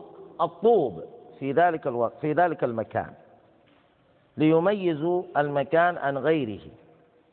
[0.42, 1.04] الطوب
[1.40, 3.14] في ذلك الوقت في ذلك المكان
[4.38, 6.62] ليميزوا المكان عن غيره.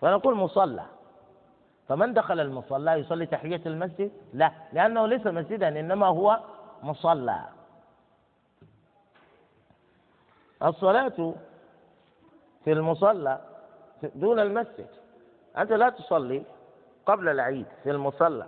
[0.01, 0.85] فنقول مصلى.
[1.89, 6.41] فمن دخل المصلى يصلي تحية المسجد؟ لا لأنه ليس مسجدا إنما هو
[6.83, 7.41] مصلى.
[10.63, 11.35] الصلاة
[12.65, 13.41] في المصلى
[14.15, 14.87] دون المسجد.
[15.59, 16.43] أنت لا تصلي
[17.07, 18.47] قبل العيد في المصلى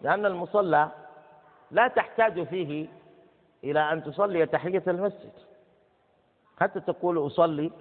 [0.00, 0.88] لأن المصلى
[1.70, 2.88] لا تحتاج فيه
[3.64, 5.32] إلى أن تصلي تحية المسجد
[6.60, 7.72] حتى تقول أصلي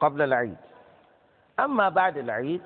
[0.00, 0.56] قبل العيد.
[1.60, 2.62] أما بعد العيد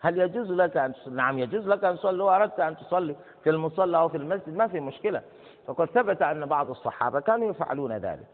[0.00, 3.98] هل يجوز لك أن نعم يجوز لك أن تصلي لو أردت أن تصلي في المصلى
[3.98, 5.22] أو في المسجد ما في مشكلة.
[5.66, 8.26] فقد ثبت أن بعض الصحابة كانوا يفعلون ذلك.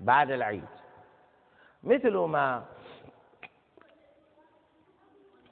[0.00, 0.64] بعد العيد.
[1.82, 2.64] مثل ما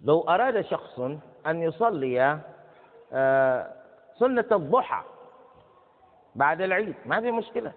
[0.01, 1.01] لو أراد شخص
[1.47, 2.41] أن يصلي
[3.13, 3.73] آه،
[4.19, 5.03] سنة الضحى
[6.35, 7.73] بعد العيد ما في مشكلة.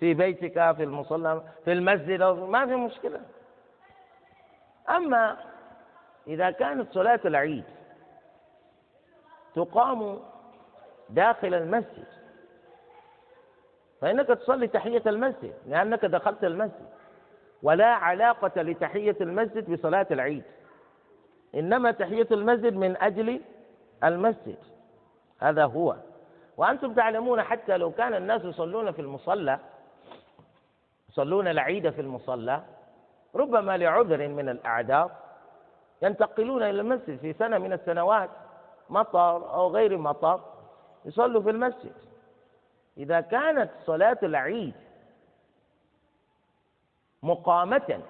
[0.00, 3.20] في بيتك في المصلى في المسجد ما في مشكلة.
[4.88, 5.36] أما
[6.26, 7.64] إذا كانت صلاة العيد
[9.54, 10.18] تقام
[11.10, 12.06] داخل المسجد
[14.00, 16.88] فإنك تصلي تحية المسجد لأنك دخلت المسجد.
[17.62, 20.42] ولا علاقة لتحية المسجد بصلاة العيد.
[21.54, 23.40] إنما تحية المسجد من أجل
[24.04, 24.58] المسجد.
[25.40, 25.96] هذا هو.
[26.56, 29.58] وأنتم تعلمون حتى لو كان الناس يصلون في المصلى
[31.08, 32.62] يصلون العيد في المصلى
[33.34, 35.10] ربما لعذر من الأعذار
[36.02, 38.30] ينتقلون إلى المسجد في سنة من السنوات
[38.90, 40.40] مطر أو غير مطر
[41.04, 41.92] يصلوا في المسجد.
[42.98, 44.74] إذا كانت صلاة العيد
[47.22, 48.00] مقامة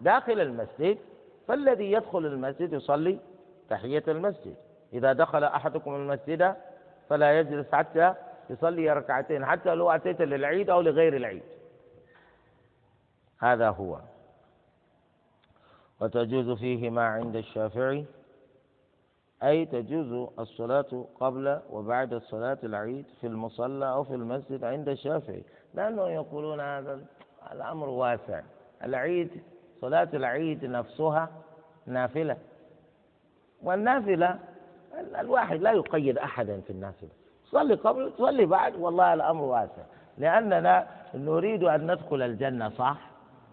[0.00, 0.98] داخل المسجد
[1.48, 3.18] فالذي يدخل المسجد يصلي
[3.70, 4.56] تحية المسجد.
[4.92, 6.56] إذا دخل أحدكم المسجد
[7.08, 8.14] فلا يجلس حتى
[8.50, 11.42] يصلي ركعتين حتى لو أتيت للعيد أو لغير العيد.
[13.38, 13.98] هذا هو.
[16.00, 18.04] وتجوز فيه ما عند الشافعي.
[19.42, 25.42] أي تجوز الصلاة قبل وبعد صلاة العيد في المصلى أو في المسجد عند الشافعي.
[25.74, 27.00] لأنهم يقولون هذا
[27.52, 28.40] الأمر واسع.
[28.84, 29.30] العيد
[29.80, 31.28] صلاة العيد نفسها
[31.86, 32.36] نافلة.
[33.62, 34.38] والنافلة
[35.20, 37.10] الواحد لا يقيد أحدا في النافلة.
[37.44, 39.82] صلي قبل صلي بعد والله الأمر واسع.
[40.18, 43.11] لأننا نريد أن ندخل الجنة صح؟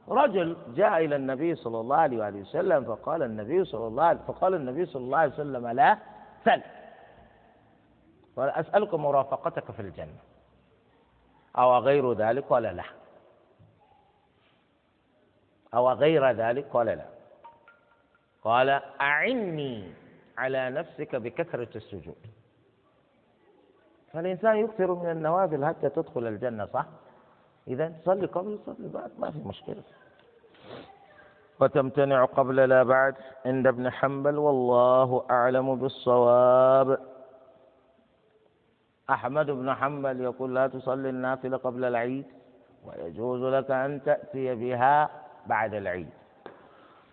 [0.10, 4.54] رجل جاء إلى النبي صلى الله عليه وآله وسلم فقال النبي صلى الله عليه فقال
[4.56, 5.98] النبي صلى الله عليه وسلم لا
[6.46, 6.62] سل
[8.36, 10.20] قال أسألك مرافقتك في الجنة.
[11.58, 12.84] أو غير ذلك قال لا.
[15.74, 17.06] أو غير ذلك قال لا.
[18.44, 18.70] قال
[19.02, 19.94] أعني
[20.38, 22.16] على نفسك بكثرة السجود.
[24.14, 26.86] فالإنسان يكثر من النوافل حتى تدخل الجنة صح؟
[27.68, 29.84] إذا صلي قبل صلي بعد ما في مشكلة.
[31.60, 37.00] وتمتنع قبل لا بعد عند ابن حنبل والله أعلم بالصواب.
[39.10, 42.26] أحمد بن حنبل يقول لا تصلي النافلة قبل العيد
[42.86, 45.10] ويجوز لك أن تأتي بها
[45.46, 46.10] بعد العيد.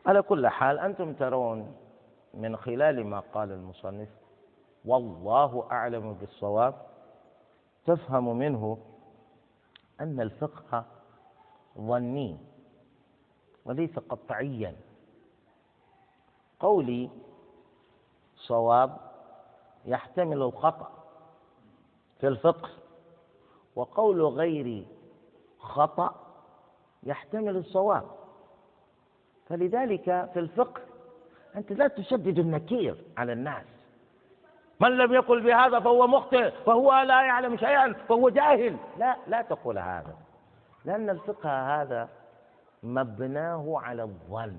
[0.07, 1.75] على كل حال أنتم ترون
[2.35, 4.09] من خلال ما قال المصنف
[4.85, 6.75] والله أعلم بالصواب.
[7.87, 8.79] تفهم منه
[10.01, 10.85] أن الفقه
[11.79, 12.37] ظني
[13.67, 14.77] وليس قطعيا.
[16.61, 17.11] قولي
[18.37, 18.97] صواب
[19.85, 20.91] يحتمل الخطأ
[22.21, 22.69] في الفقه
[23.77, 24.87] وقول غيري
[25.59, 26.15] خطأ
[27.03, 28.05] يحتمل الصواب.
[29.49, 30.83] فلذلك في الفقه
[31.57, 33.65] أنت لا تشدد النكير على الناس.
[34.81, 38.77] من لم يقل بهذا فهو مخطئ فهو لا يعلم شيئا فهو جاهل.
[38.99, 40.17] لا لا تقول هذا
[40.85, 42.09] لأن الفقه هذا
[42.83, 44.59] مبناه على الظن.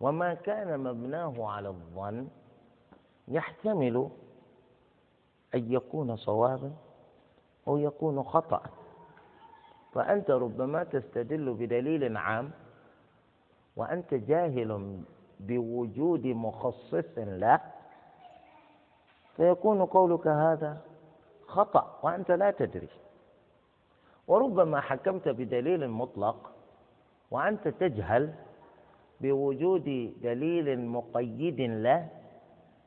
[0.00, 2.28] وما كان مبناه على الظن
[3.28, 4.08] يحتمل
[5.54, 6.72] أن يكون صوابا
[7.68, 8.62] أو يكون خطأ.
[9.92, 12.50] فأنت ربما تستدل بدليل عام
[13.76, 15.00] وأنت جاهل
[15.40, 17.60] بوجود مخصص له
[19.36, 20.80] فيكون قولك هذا
[21.46, 22.88] خطأ وأنت لا تدري.
[24.28, 26.52] وربما حكمت بدليل مطلق
[27.30, 28.34] وأنت تجهل
[29.20, 32.08] بوجود دليل مقيد له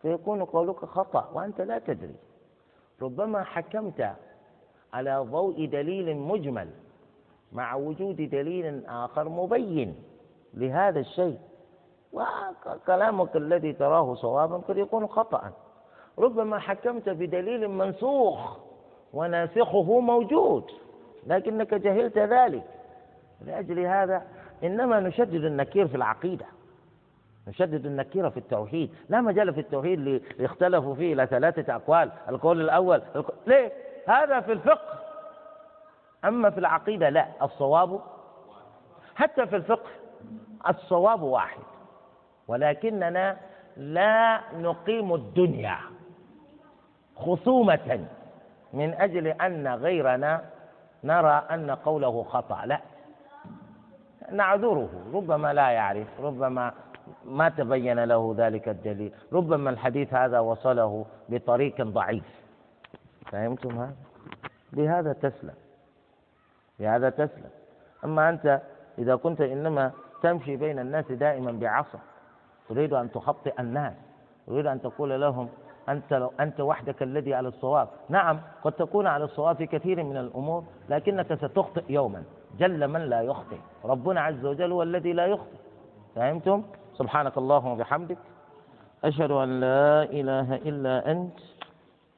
[0.01, 2.15] فيكون قولك خطأ وأنت لا تدري.
[3.01, 4.15] ربما حكمت
[4.93, 6.69] على ضوء دليل مجمل
[7.51, 9.95] مع وجود دليل آخر مبين
[10.53, 11.39] لهذا الشيء
[12.13, 15.51] وكلامك الذي تراه صوابا قد يكون خطأ
[16.19, 18.57] ربما حكمت بدليل منسوخ
[19.13, 20.71] وناسخه موجود.
[21.26, 22.63] لكنك جهلت ذلك.
[23.41, 24.23] لأجل هذا
[24.63, 26.45] إنما نشدد النكير في العقيدة.
[27.47, 28.93] نشدد النكير في التوحيد.
[29.09, 32.11] لا مجال في التوحيد اللي اختلفوا فيه إلى ثلاثة أقوال.
[32.30, 33.36] القول الأول القول...
[33.47, 33.71] ليه؟
[34.07, 34.99] هذا في الفقه.
[36.26, 37.28] أما في العقيدة لا.
[37.41, 37.99] الصواب
[39.15, 39.89] حتى في الفقه
[40.69, 41.61] الصواب واحد.
[42.47, 43.38] ولكننا
[43.78, 45.78] لا نقيم الدنيا
[47.15, 48.05] خصومة
[48.73, 50.41] من أجل أن غيرنا
[51.05, 52.65] نرى أن قوله خطأ.
[52.65, 52.79] لا.
[54.31, 54.89] نعذره.
[55.13, 56.07] ربما لا يعرف.
[56.19, 56.73] ربما
[57.25, 59.11] ما تبين له ذلك الدليل.
[59.33, 62.29] ربما الحديث هذا وصله بطريق ضعيف.
[63.31, 63.95] فهمتم هذا
[64.73, 65.53] بهذا تسلم.
[66.79, 67.49] بهذا تسلم.
[68.03, 68.61] أما أنت
[68.97, 69.91] إذا كنت إنما
[70.23, 71.99] تمشي بين الناس دائما بعصا
[72.69, 73.93] تريد أن تخطئ الناس
[74.47, 75.49] تريد أن تقول لهم
[75.89, 77.88] أنت لو أنت وحدك الذي على الصواب.
[78.09, 82.23] نعم قد تكون على الصواب في كثير من الأمور لكنك ستخطئ يوما.
[82.59, 83.57] جل من لا يخطئ.
[83.86, 85.57] ربنا عز وجل هو الذي لا يخطئ.
[86.15, 86.63] فهمتم؟
[86.93, 88.17] سبحانك اللهم وبحمدك.
[89.03, 91.39] أشهد أن لا إله إلا أنت.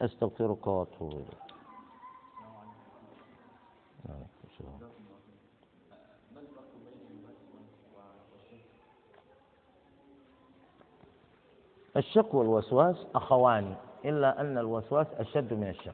[0.02, 1.48] أستغفرك وأتوب إليك.
[11.98, 13.76] الشك والوسواس أخوان
[14.06, 15.94] إلا أن الوسواس أشد من الشك.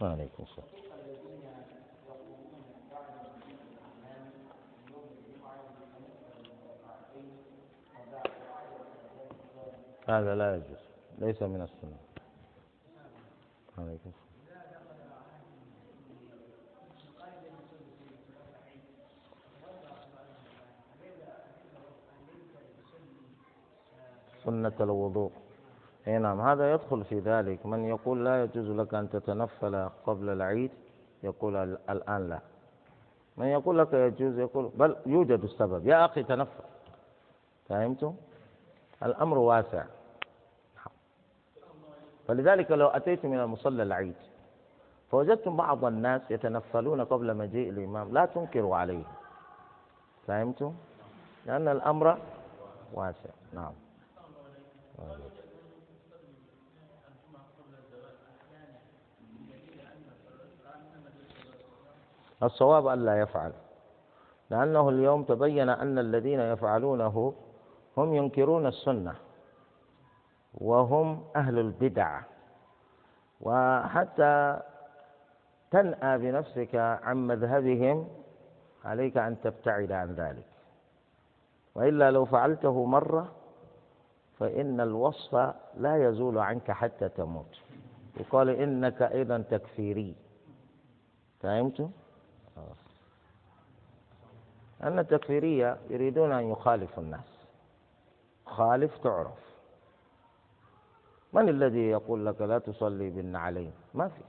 [0.00, 0.68] وعليكم السلام.
[10.08, 10.78] هذا لا يجوز
[11.18, 11.98] ليس من السنة.
[13.78, 14.27] عليكم السلام.
[24.48, 25.32] سنة الوضوء.
[26.06, 27.66] أي نعم هذا يدخل في ذلك.
[27.66, 30.70] من يقول لا يجوز لك أن تتنفل قبل العيد
[31.22, 31.56] يقول
[31.90, 32.40] الآن لا.
[33.36, 35.86] من يقول لك يجوز يقول بل يوجد السبب.
[35.86, 36.64] يا أخي تنفل.
[37.68, 38.14] فهمتم؟
[39.02, 39.84] الأمر واسع.
[42.28, 44.14] فلذلك لو أتيت من المصلى العيد
[45.10, 49.04] فوجدتم بعض الناس يتنفلون قبل مجيء الإمام لا تنكروا عليه
[50.26, 50.74] فهمتم؟
[51.46, 52.18] لأن الأمر
[52.94, 53.30] واسع.
[53.52, 53.72] نعم.
[62.42, 63.52] الصواب ألا يفعل.
[64.50, 67.34] لأنه اليوم تبين أن الذين يفعلونه
[67.96, 69.14] هم ينكرون السنة
[70.54, 72.20] وهم أهل البدع.
[73.40, 74.60] وحتى
[75.70, 78.08] تنأى بنفسك عن مذهبهم
[78.84, 80.46] عليك أن تبتعد عن ذلك.
[81.74, 83.37] وإلا لو فعلته مرة
[84.38, 87.60] فإن الوصف لا يزول عنك حتى تموت.
[88.20, 90.14] يقال إنك أيضا تكفيري.
[91.40, 91.90] فهمت؟
[94.82, 97.38] أن التكفيرية يريدون أن يخالفوا الناس.
[98.46, 99.48] خالف تعرف.
[101.32, 104.20] من الذي يقول لك لا تصلي بالنعلين؟ ما في.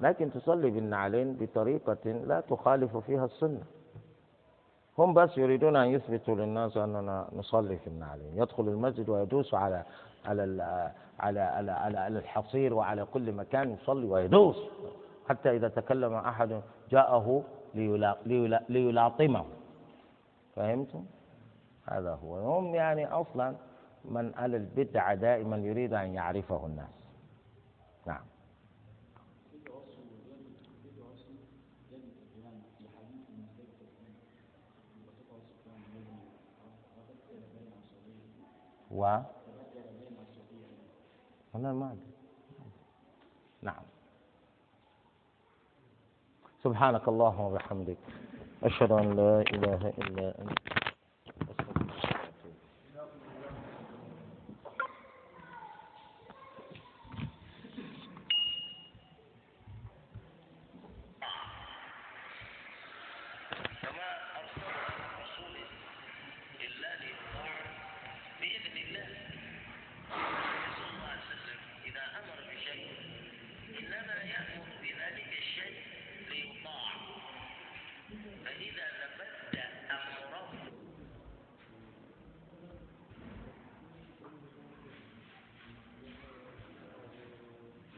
[0.00, 3.62] لكن تصلي بالنعلين بطريقة لا تخالف فيها السنة.
[4.98, 8.38] هم بس يريدون أن يثبتوا للناس أننا نصلي في النعلين.
[8.38, 9.84] يدخل المسجد ويدوس على
[10.24, 10.42] على
[11.18, 14.56] على على على, على الحصير وعلى كل مكان يصلي ويدوس.
[15.28, 17.44] حتى إذا تكلم أحد جاءه
[18.68, 19.44] ليلاطمه.
[20.56, 21.04] فهمتم؟
[21.86, 22.58] هذا هو.
[22.58, 23.54] هم يعني أصلا
[24.04, 26.94] من على البدعة دائما يريد أن يعرفه الناس.
[28.06, 28.24] نعم.
[38.90, 39.04] و
[41.54, 42.12] أنا ما أدري.
[43.62, 43.82] نعم.
[46.64, 47.96] سبحانك اللهم وبحمدك.
[48.62, 50.77] أشهد أن لا إله إلا أنت.